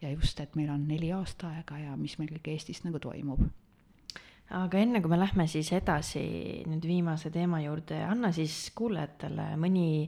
[0.03, 3.45] ja just, et meil on neli aastaaega ja mis meil kõik Eestis nagu toimub.
[4.53, 6.23] Aga enne kui me lähme siis edasi
[6.69, 10.05] nüüd viimase teema juurde, anna siis kuulajatele mõni,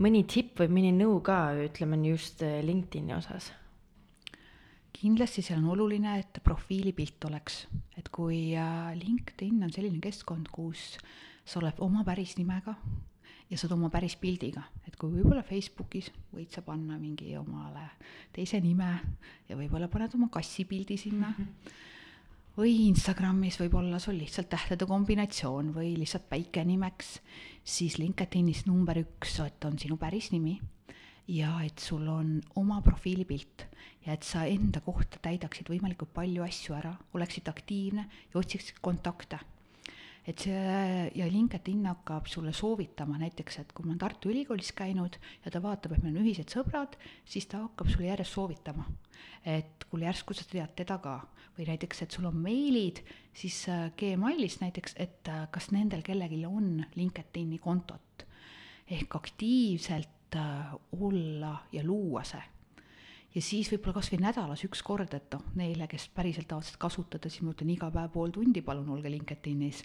[0.00, 3.50] mõni tipp või mõni nõu ka, ütleme just LinkedIni osas
[5.02, 7.64] kindlasti seal on oluline, et profiilipilt oleks,
[7.98, 10.96] et kui äh, LinkedIn on selline keskkond, kus
[11.42, 12.76] sa oled oma päris nimega
[13.50, 17.88] ja sa oled oma päris pildiga, et kui võib-olla Facebookis võid sa panna mingi omale
[18.32, 18.92] teise nime
[19.48, 21.32] ja võib-olla paned oma kassipildi sinna.
[21.36, 21.48] Mm.
[21.48, 21.80] -hmm
[22.56, 27.14] või Instagramis võib-olla sul lihtsalt tähtede kombinatsioon või lihtsalt päike nimeks,
[27.64, 30.58] siis LinkedInis number üks, et on sinu päris nimi.
[31.32, 33.64] Ja et sul on oma profiilipilt
[34.06, 39.38] ja et sa enda kohta täidaksid võimalikult palju asju ära, oleksid aktiivne ja otsiksid kontakte.
[40.26, 45.18] et see ja LinkedIn hakkab sulle soovitama näiteks, et kui ma olen Tartu Ülikoolis käinud
[45.44, 46.94] ja ta vaatab, et meil on ühised sõbrad,
[47.24, 48.86] siis ta hakkab sulle järjest soovitama.
[49.44, 51.16] et kuule, järsku sa tead teda ka
[51.58, 53.02] või näiteks, et sul on meilid,
[53.34, 58.26] siis äh, Gmailis näiteks, et äh, kas nendel kellelgi on LinkedIni kontot
[58.86, 62.40] ehk aktiivselt Äh, olla ja luua see
[63.34, 67.30] ja siis võib-olla kasvõi nädalas üks kord, et noh, neile, kes päriselt tahavad seda kasutada,
[67.32, 69.82] siis ma ütlen iga päev pool tundi, palun olge LinkedInis.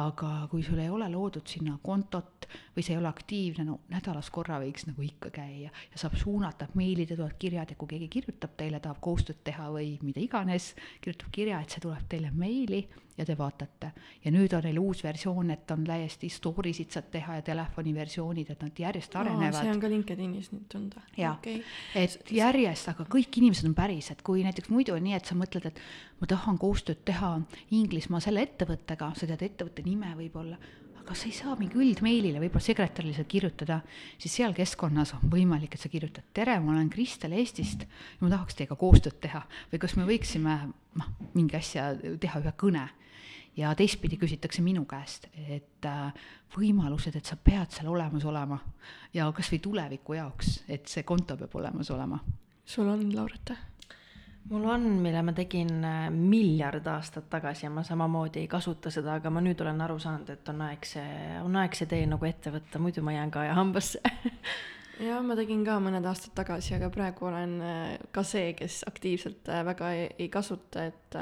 [0.00, 4.30] aga kui sul ei ole loodud sinna kontot või see ei ole aktiivne, no nädalas
[4.30, 8.08] korra võiks nagu ikka käia ja saab suunata, meilid ja tulevad kirjad ja kui keegi
[8.08, 12.84] kirjutab teile, tahab koostööd teha või mida iganes, kirjutab kirja, et see tuleb teile meili
[13.18, 13.92] ja te vaatate.
[14.24, 18.50] ja nüüd on neil uus versioon, et on täiesti story sid saad teha ja telefoniversioonid,
[18.50, 21.04] et nad järjest arenevad see on ka LinkedInis nüüd tunda.
[21.16, 21.62] jaa okay.,
[21.94, 25.70] et järjest aga kõik inimesed on pärised, kui näiteks muidu on nii, et sa mõtled,
[25.70, 25.80] et
[26.20, 27.36] ma tahan koostööd teha
[27.76, 30.58] Inglismaa selle ettevõttega, sa tead ettevõtte nime võib-olla,
[31.10, 33.80] aga sa ei saa mingi üldmeilile võib-olla sekretärile seda kirjutada,
[34.14, 38.30] siis seal keskkonnas on võimalik, et sa kirjutad, tere, ma olen Kristel Eestist ja ma
[38.30, 39.40] tahaks teiega koostööd teha.
[39.72, 42.84] Või kas me võiksime noh, mingi asja teha ühe kõne?
[43.58, 46.14] Ja teistpidi küsitakse minu käest, et äh,
[46.54, 48.60] võimalused, et sa pead seal olemas olema
[49.10, 52.22] ja kasvõi tuleviku jaoks, et see konto peab olemas olema.
[52.62, 53.58] Sul on, Laurita?
[54.48, 59.18] Mul on, mille ma tegin äh, miljard aastat tagasi ja ma samamoodi ei kasuta seda,
[59.20, 61.06] aga ma nüüd olen aru saanud, et on aeg see,
[61.44, 64.02] on aeg see tee nagu ette võtta, muidu ma jään ka aja hambasse.
[65.00, 69.48] Jah, ma tegin ka mõned aastad tagasi, aga praegu olen äh, ka see, kes aktiivselt
[69.48, 71.20] äh, väga ei, ei kasuta, et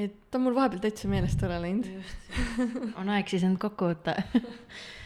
[0.00, 1.88] et ta on mul vahepeal täitsa meelest ära läinud.
[3.00, 4.14] on aeg siis end kokku võtta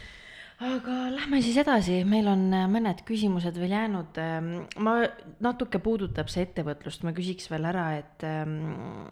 [0.63, 4.19] aga lähme siis edasi, meil on äh, mõned küsimused veel jäänud.
[4.21, 4.97] Ähm, ma,
[5.43, 9.09] natuke puudutab see ettevõtlust, ma küsiks veel ära, et ähm,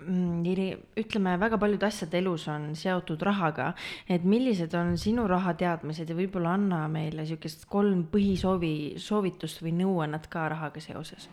[0.00, 3.72] mm, ütleme, väga paljud asjad elus on seotud rahaga,
[4.08, 10.30] et millised on sinu rahateadmised ja võib-olla anna meile niisugust kolm põhisoovi, soovitust või nõuannet
[10.32, 11.28] ka rahaga seoses.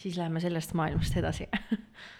[0.00, 1.44] siis läheme sellest maailmast edasi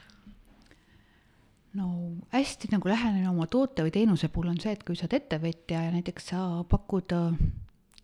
[1.79, 1.87] no
[2.33, 5.85] hästi nagu lähenemine oma toote või teenuse puhul on see, et kui sa oled ettevõtja
[5.87, 7.39] ja näiteks sa pakud äh,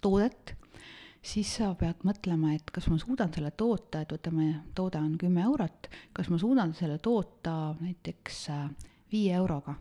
[0.03, 0.55] toodet,
[1.27, 5.43] siis sa pead mõtlema, et kas ma suudan selle toota, et võtame, toode on kümme
[5.49, 8.67] eurot, kas ma suudan selle toota näiteks äh,
[9.13, 9.77] viie euroga.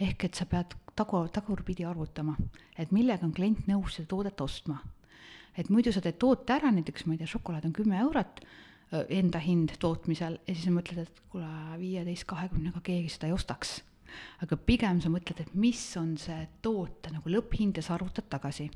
[0.00, 2.36] ehk et sa pead tagu, tagurpidi arvutama,
[2.78, 4.78] et millega on klient nõus seda toodet ostma.
[5.56, 8.40] et muidu sa teed toote ära, näiteks ma ei tea, šokolaad on kümme eurot
[9.08, 11.48] enda hind tootmisel ja siis mõtled, et kuule,
[11.80, 13.80] viieteist, kahekümnega keegi seda ei ostaks.
[14.44, 18.68] aga pigem sa mõtled, et mis on see toote nagu lõpphind ja sa arvutad tagasi.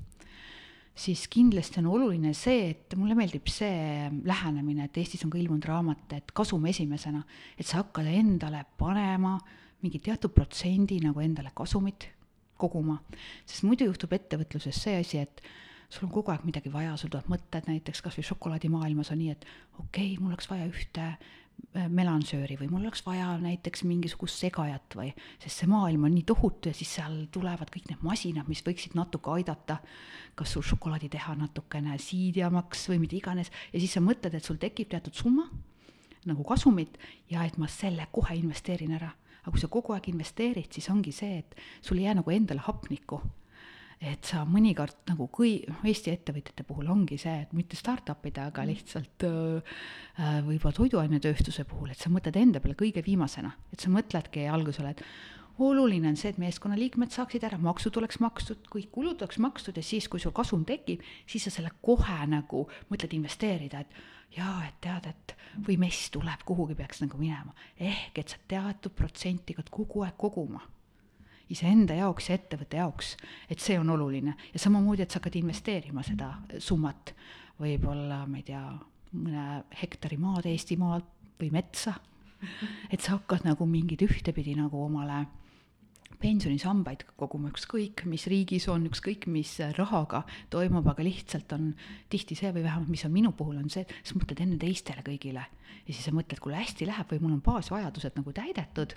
[0.99, 5.69] Siis kindlasti on oluline see, et mulle meeldib see lähenemine, et Eestis on ka ilmunud
[5.71, 7.23] raamat, et kasum esimesena,
[7.55, 9.37] et sa hakkad endale panema
[9.85, 12.09] mingi teatud protsendi nagu endale kasumit
[12.59, 12.99] koguma,
[13.47, 15.43] sest muidu juhtub ettevõtluses see asi, et
[15.89, 19.35] sul on kogu aeg midagi vaja, sul tulevad mõtted näiteks kas või šokolaadimaailmas on nii,
[19.35, 19.47] et
[19.79, 24.99] okei okay,, mul oleks vaja ühte äh, melansööri või mul oleks vaja näiteks mingisugust segajat
[24.99, 28.63] või, sest see maailm on nii tohutu ja siis seal tulevad kõik need masinad, mis
[28.67, 29.79] võiksid natuke aidata,
[30.39, 34.61] kas sul šokolaadi teha natukene siidjamaks või mida iganes, ja siis sa mõtled, et sul
[34.61, 35.49] tekib teatud summa
[36.29, 36.99] nagu kasumit
[37.31, 39.15] ja et ma selle kohe investeerin ära.
[39.43, 42.61] aga kui sa kogu aeg investeerid, siis ongi see, et sul ei jää nagu endale
[42.61, 43.23] hapnikku
[43.99, 48.71] et sa mõnikord nagu kui Eesti ettevõtjate puhul ongi see, et mitte startup'ide, aga mm.
[48.71, 54.47] lihtsalt äh, võib-olla toiduainetööstuse puhul, et sa mõtled enda peale kõige viimasena, et sa mõtledki
[54.51, 55.03] algusele, et
[55.59, 59.83] oluline on see, et meeskonnaliikmed saaksid ära, maksud oleks makstud, kõik kulud oleks makstud ja
[59.83, 64.79] siis, kui sul kasum tekib, siis sa selle kohe nagu mõtled investeerida, et jaa, et
[64.85, 65.35] tead, et
[65.67, 67.55] või mess tuleb, kuhugi peaks nagu minema.
[67.75, 70.63] ehk et sa teatud protsenti pead kogu aeg koguma
[71.53, 73.15] iseenda jaoks ja ettevõtte jaoks,
[73.51, 74.35] et see on oluline.
[74.53, 77.15] Ja samamoodi, et sa hakkad investeerima seda summat,
[77.61, 78.63] võib-olla, ma ei tea,
[79.17, 79.49] mõne
[79.81, 81.03] hektari maad Eestimaal
[81.41, 81.97] või metsa,
[82.93, 85.25] et sa hakkad nagu mingid ühtepidi nagu omale
[86.19, 91.71] pensionisambaid koguma, ükskõik mis riigis on, ükskõik mis rahaga toimub, aga lihtsalt on
[92.11, 95.05] tihti see või vähemalt, mis on minu puhul, on see, et sa mõtled enne teistele
[95.07, 95.45] kõigile.
[95.87, 98.97] ja siis sa mõtled, kuule hästi läheb või mul on baasvajadused nagu täidetud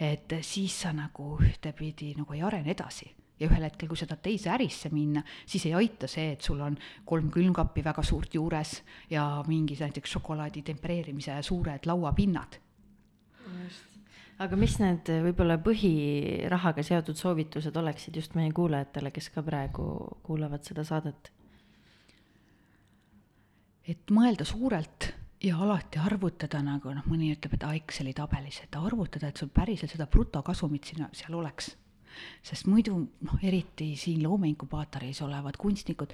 [0.00, 4.22] et siis sa nagu ühtepidi nagu ei arene edasi ja ühel hetkel, kui sa tahad
[4.24, 6.76] teise ärisse minna, siis ei aita see, et sul on
[7.06, 8.76] kolm külmkappi väga suurt juures
[9.10, 12.60] ja mingi näiteks šokolaadi tempereerimise suured lauapinnad.
[13.64, 13.98] just,
[14.38, 19.88] aga mis need võib-olla põhirahaga seotud soovitused oleksid just meie kuulajatele, kes ka praegu
[20.22, 21.32] kuulavad seda saadet?
[23.84, 25.10] et mõelda suurelt
[25.44, 29.92] ja alati arvutada nagu noh, mõni ütleb, et Exceli tabelis, et arvutada, et sul päriselt
[29.92, 31.74] seda brutokasumit sinna, seal oleks.
[32.46, 32.94] sest muidu
[33.26, 36.12] noh, eriti siin loomeinkubaatoris olevad kunstnikud,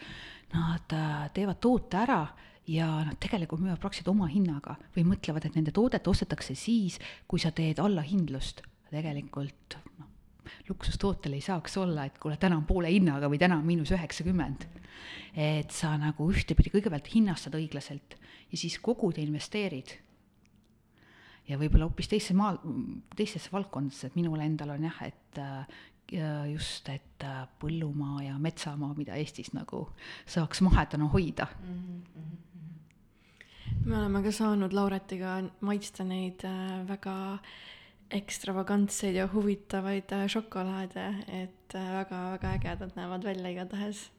[0.55, 2.23] nad äh, teevad toote ära
[2.67, 7.43] ja nad tegelikult müüvad praktiliselt oma hinnaga või mõtlevad, et nende toodet ostetakse siis, kui
[7.43, 8.63] sa teed allahindlust.
[8.91, 10.10] tegelikult noh,
[10.69, 14.69] luksustootel ei saaks olla, et kuule, täna on poole hinnaga või täna on miinus üheksakümmend.
[15.37, 18.17] et sa nagu ühtepidi kõigepealt hinnastad õiglaselt
[18.51, 19.95] ja siis kogud ja investeerid.
[21.49, 22.57] ja võib-olla hoopis teisse maa,
[23.17, 25.81] teistesse valdkondadesse, et minul endal on jah, et äh,
[26.51, 29.89] just, et äh, põllumaa ja metsamaa, mida Eestis nagu
[30.27, 32.03] saaks mahedana hoida mm.
[32.15, 32.31] -hmm.
[33.85, 37.39] me oleme ka saanud Lauretiga maitsta neid äh, väga
[38.11, 41.07] ekstravagantseid ja huvitavaid šokolaade,
[41.43, 44.11] et väga-väga ägedad näevad välja igatahes.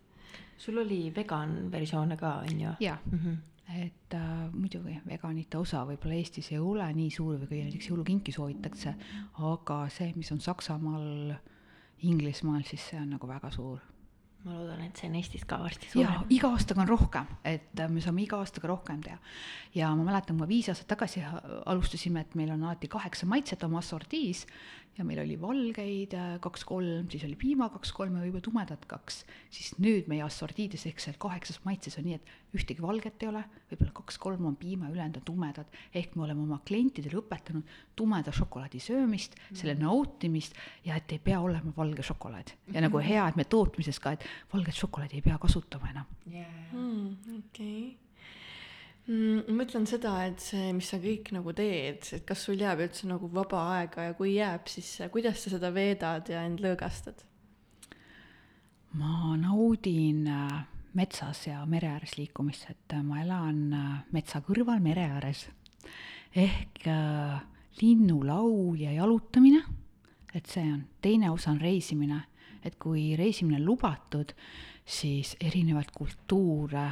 [0.58, 2.74] sul oli vegan versioone ka, on ju?
[2.80, 3.20] jaa mm.
[3.20, 3.38] -hmm
[3.80, 8.32] et äh, muidugi veganite osa võib-olla Eestis ei ole nii suur või kui näiteks jõulukinki
[8.36, 8.94] soovitakse,
[9.40, 11.34] aga see, mis on Saksamaal,
[12.02, 13.80] Inglismaal, siis see on nagu väga suur
[14.44, 16.24] ma loodan, et see on Eestis ka varsti suurem.
[16.34, 19.18] iga aastaga on rohkem, et äh, me saame iga aastaga rohkem teha.
[19.78, 21.22] ja ma mäletan, kui viis aastat tagasi
[21.66, 24.48] alustasime, et meil on alati kaheksa maitset oma assortiis
[24.98, 29.22] ja meil oli valgeid äh, kaks-kolm, siis oli piima kaks-kolm ja võib-olla tumedat kaks,
[29.54, 33.44] siis nüüd meie assortiides ehk seal kaheksas maitses on nii, et ühtegi valget ei ole,
[33.72, 38.84] võib-olla kaks-kolm on piima, ülejäänud on tumedad, ehk me oleme oma klientidele õpetanud tumeda šokolaadi
[38.84, 42.56] söömist mm., selle nautimist ja et ei pea olema valge šokolaad.
[42.76, 46.16] ja nagu hea, et me tootmises ka, et valget šokolaadi ei pea kasutama enam.
[46.28, 46.56] Yeah..
[46.76, 47.42] Mm, okei.
[47.48, 48.11] okay
[49.08, 49.44] mm,?
[49.48, 53.10] ma mõtlen seda, et see, mis sa kõik nagu teed, et kas sul jääb üldse
[53.10, 57.26] nagu vaba aega ja kui jääb, siis kuidas sa seda veedad ja end lõõgastad?
[59.00, 60.62] ma naudin äh,
[60.94, 65.48] metsas ja mere ääres liikumist, et äh, ma elan äh, metsa kõrval mere ääres.
[66.36, 67.40] ehk äh,
[67.82, 69.62] linnulaul ja jalutamine,
[70.34, 72.22] et see on, teine osa on reisimine,
[72.64, 74.34] et kui reisimine lubatud,
[74.86, 76.86] siis erinevaid kultuure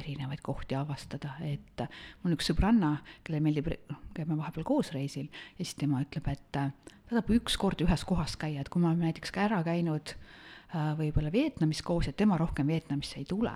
[0.00, 1.84] erinevaid kohti avastada, et
[2.22, 2.94] mul on üks sõbranna,
[3.24, 6.70] kellele meeldib, noh, käime vahepeal koos reisil ja siis tema ütleb, et ta
[7.10, 11.32] tahab ükskord ühes kohas käia, et kui me oleme näiteks ka ära käinud äh, võib-olla
[11.32, 13.52] Vietnamis koos, et tema rohkem Vietnamisse ei tule,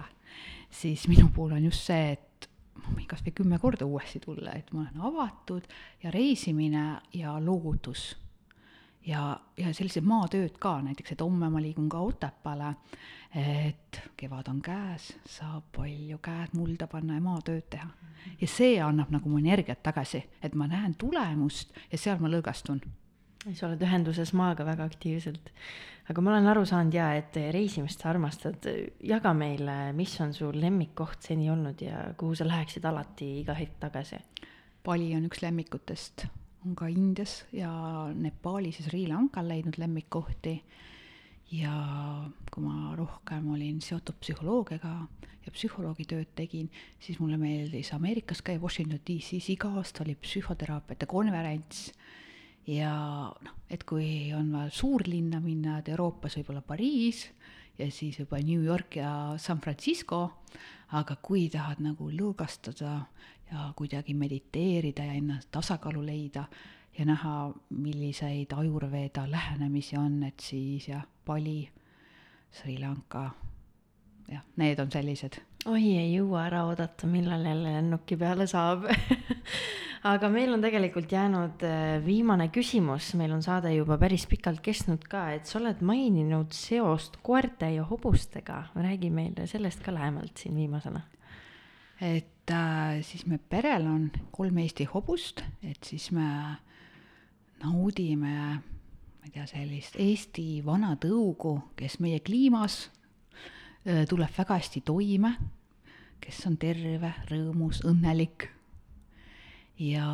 [0.70, 2.48] siis minu puhul on just see, et
[2.82, 5.66] ma võin kas või kümme korda uuesti tulla, et ma olen avatud
[6.04, 6.86] ja reisimine
[7.16, 8.14] ja loodus.
[9.06, 12.72] Ja, ja sellised maatööd ka, näiteks, et homme ma liigun ka Otepääle,
[13.36, 17.88] et kevad on käes, saab palju käed mulda panna ja maatööd teha.
[18.40, 22.80] ja see annab nagu mu energiat tagasi, et ma näen tulemust ja seal ma lõõgastun
[23.54, 25.52] sa oled ühenduses maaga väga aktiivselt.
[26.10, 28.66] aga ma olen aru saanud ja, et reisimist sa armastad.
[29.02, 33.78] jaga meile, mis on su lemmikkoht seni olnud ja kuhu sa läheksid alati iga hetk
[33.80, 34.18] tagasi?
[34.84, 36.26] Bali on üks lemmikutest,
[36.64, 37.70] on ka Indias ja
[38.14, 40.60] Nepaalis ja Sri Lankal leidnud lemmikkohti.
[41.52, 41.72] Ja
[42.50, 44.92] kui ma rohkem olin seotud psühholoogiaga
[45.46, 46.70] ja psühholoogitööd tegin,
[47.00, 51.92] siis mulle meeldis Ameerikas käia Washington DC-s, iga aasta oli psühhoteraapiate konverents.
[52.66, 52.90] Ja
[53.30, 57.28] noh, et kui on vaja suurlinna minna, et Euroopas võib-olla Pariis
[57.78, 60.42] ja siis juba New York ja San Francisco,
[60.98, 62.96] aga kui tahad nagu lõõgastada
[63.46, 66.48] ja kuidagi mediteerida ja ennast tasakaalu leida
[66.98, 71.68] ja näha, milliseid ajurveeda lähenemisi on, et siis jah, Bali,
[72.52, 73.30] Sri Lanka,
[74.32, 75.40] jah, need on sellised.
[75.66, 78.86] oi, ei jõua ära oodata, millal jälle lennuki peale saab
[80.06, 85.04] aga meil on tegelikult jäänud äh, viimane küsimus, meil on saade juba päris pikalt kestnud
[85.10, 90.56] ka, et sa oled maininud seost koerte ja hobustega, räägi meile sellest ka lähemalt siin
[90.56, 91.02] viimasena.
[92.00, 96.28] et äh, siis me perel on kolm Eesti hobust, et siis me
[97.62, 102.86] naudime, ma ei tea, sellist Eesti vana tõugu, kes meie kliimas
[103.86, 105.36] äh, tuleb väga hästi toime,
[106.20, 108.48] kes on terve, rõõmus, õnnelik
[109.82, 110.08] ja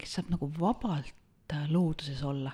[0.00, 2.52] kes saab nagu vabalt äh, looduses olla.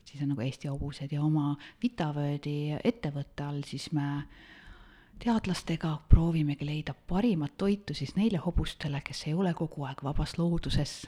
[0.00, 4.24] et siis on nagu Eesti hobused ja oma Vitavöödi ettevõtte all siis me
[5.20, 11.06] teadlastega proovimegi leida parimat toitu siis neile hobustele, kes ei ole kogu aeg vabas looduses.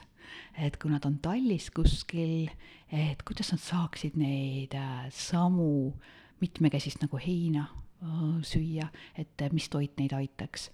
[0.57, 2.51] Et kui nad on tallis kuskil,
[2.91, 5.93] et kuidas nad saaksid neid äh, samu
[6.43, 10.69] mitmekesist nagu heina äh, süüa, et mis toit neid aitaks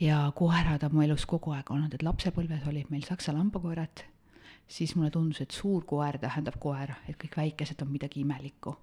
[0.00, 4.04] ja koerad on mu elus kogu aeg olnud, et lapsepõlves olid meil saksa lambakoerad,
[4.68, 8.76] siis mulle tundus, et suur koer tähendab koer, et kõik väikesed on midagi imelikku.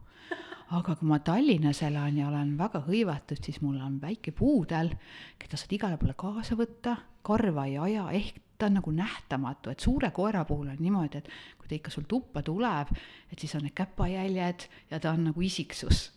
[0.71, 4.93] aga kui ma Tallinnas elan ja olen väga hõivatud, siis mul on väike puudel,
[5.39, 6.95] keda saad igale poole kaasa võtta,
[7.27, 11.29] karva ei aja, ehk ta on nagu nähtamatu, et suure koera puhul on niimoodi, et
[11.57, 12.93] kui ta ikka sul tuppa tuleb,
[13.31, 16.09] et siis on need käpajäljed ja ta on nagu isiksus.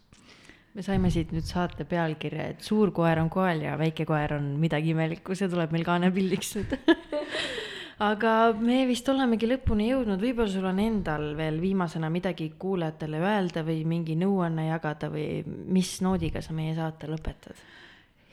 [0.74, 4.56] Me saime siit nüüd saate pealkirja, et suur koer on koel ja väike koer on
[4.60, 6.74] midagi imelikku, see tuleb meil kaanepildiks nüüd.
[8.04, 13.62] Aga me vist olemegi lõpuni jõudnud, võib-olla sul on endal veel viimasena midagi kuulajatele öelda
[13.64, 17.62] või mingi nõuanne jagada või mis noodiga sa meie saate lõpetad?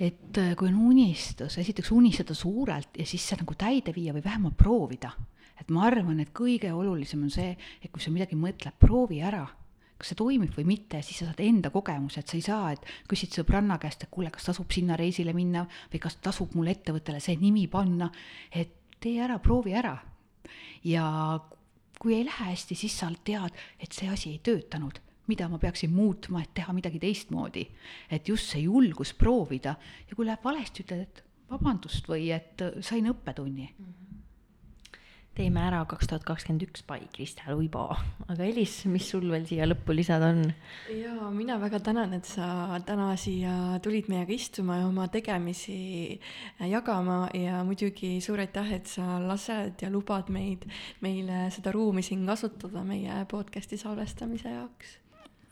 [0.01, 4.23] Et äh, kui on unistus, esiteks unistada suurelt ja siis see nagu täide viia või
[4.25, 5.11] vähemalt proovida.
[5.61, 7.51] et ma arvan, et kõige olulisem on see,
[7.83, 9.45] et kui sa midagi mõtled, proovi ära
[10.01, 12.87] kas see toimib või mitte siis sa saad enda kogemuse, et sa ei saa, et
[13.09, 17.21] küsid sõbranna käest, et kuule, kas tasub sinna reisile minna või kas tasub mul ettevõttele
[17.21, 18.09] see nimi panna,
[18.49, 19.99] et tee ära, proovi ära.
[20.83, 21.05] ja
[22.01, 24.97] kui ei lähe hästi, siis sa tead, et see asi ei töötanud,
[25.27, 27.67] mida ma peaksin muutma, et teha midagi teistmoodi.
[28.09, 29.75] et just see julgus proovida
[30.09, 33.85] ja kui läheb valesti, ütled, et vabandust või et sain õppetunni mm.
[33.85, 34.01] -hmm
[35.37, 37.85] teeme ära kaks tuhat kakskümmend üks by Kristel Uibo.
[38.27, 40.43] aga Elis, mis sul veel siia lõppu lisada on?
[40.91, 46.19] ja mina väga tänan, et sa täna siia tulid meiega istuma ja oma tegemisi
[46.59, 50.67] jagama ja muidugi suur aitäh, et sa lased ja lubad meid,
[51.01, 55.00] meile seda ruumi siin kasutada meie podcast'i salvestamise jaoks.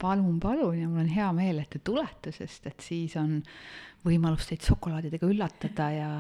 [0.02, 3.40] Palun, palun ja mul on hea meel, et te tulete, sest et siis on
[4.06, 6.12] võimalus teid šokolaadidega üllatada ja,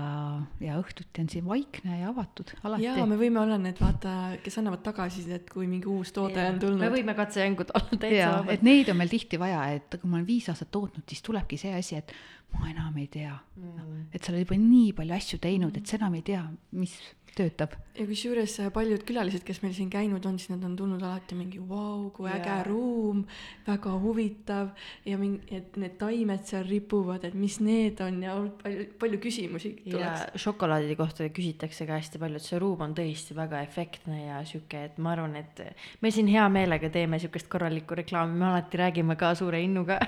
[0.60, 2.84] ja õhtuti on siin vaikne ja avatud alati.
[2.84, 6.60] jaa, me võime olla need, vaata, kes annavad tagasisidet, kui mingi uus toode ja, on
[6.60, 6.84] tulnud.
[6.84, 8.52] me võime katsejängud olla täitsa vabad.
[8.58, 11.60] et neid on meil tihti vaja, et kui ma olen viis aastat tootnud, siis tulebki
[11.62, 12.12] see asi, et
[12.58, 14.10] ma enam ei tea mm..
[14.12, 16.44] et sa oled juba nii palju asju teinud, et sa enam ei tea,
[16.76, 16.98] mis
[17.38, 17.76] töötab.
[17.98, 21.36] ja kusjuures äh, paljud külalised, kes meil siin käinud on, siis nad on tulnud alati
[21.38, 22.66] mingi vau wow,, kui äge yeah.
[22.68, 23.24] ruum,
[23.68, 24.70] väga huvitav
[25.06, 29.74] ja mingi, et need taimed seal ripuvad, et mis need on ja palju, palju küsimusi
[29.84, 30.26] tuleks.
[30.34, 34.44] ja šokolaadide kohta küsitakse ka hästi palju, et see ruum on tõesti väga efektne ja
[34.48, 35.64] sihuke, et ma arvan, et
[36.02, 40.00] me siin hea meelega teeme sihukest korralikku reklaami, me alati räägime ka suure innuga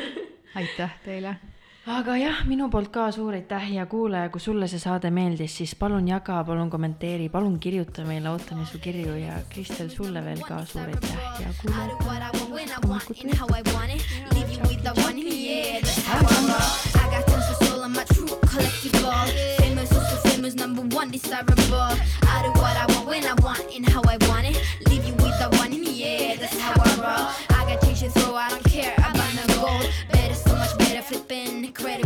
[0.58, 1.36] aitäh teile
[1.86, 5.74] aga jah, minu poolt ka suur aitäh ja kuulaja, kui sulle see saade meeldis, siis
[5.74, 10.62] palun jaga, palun kommenteeri, palun kirjuta meile, ootame su kirju ja Kristel, sulle veel ka
[10.64, 11.98] suur aitäh ja kuulaja.
[20.24, 21.78] Famous number one desirable.
[21.78, 24.56] I do what I want when I want and how I want it.
[24.88, 26.36] Leave you with the one in the air.
[26.36, 27.58] That's how I roll.
[27.58, 28.34] I got change and throw.
[28.34, 29.21] I don't care about.
[31.74, 32.01] credit.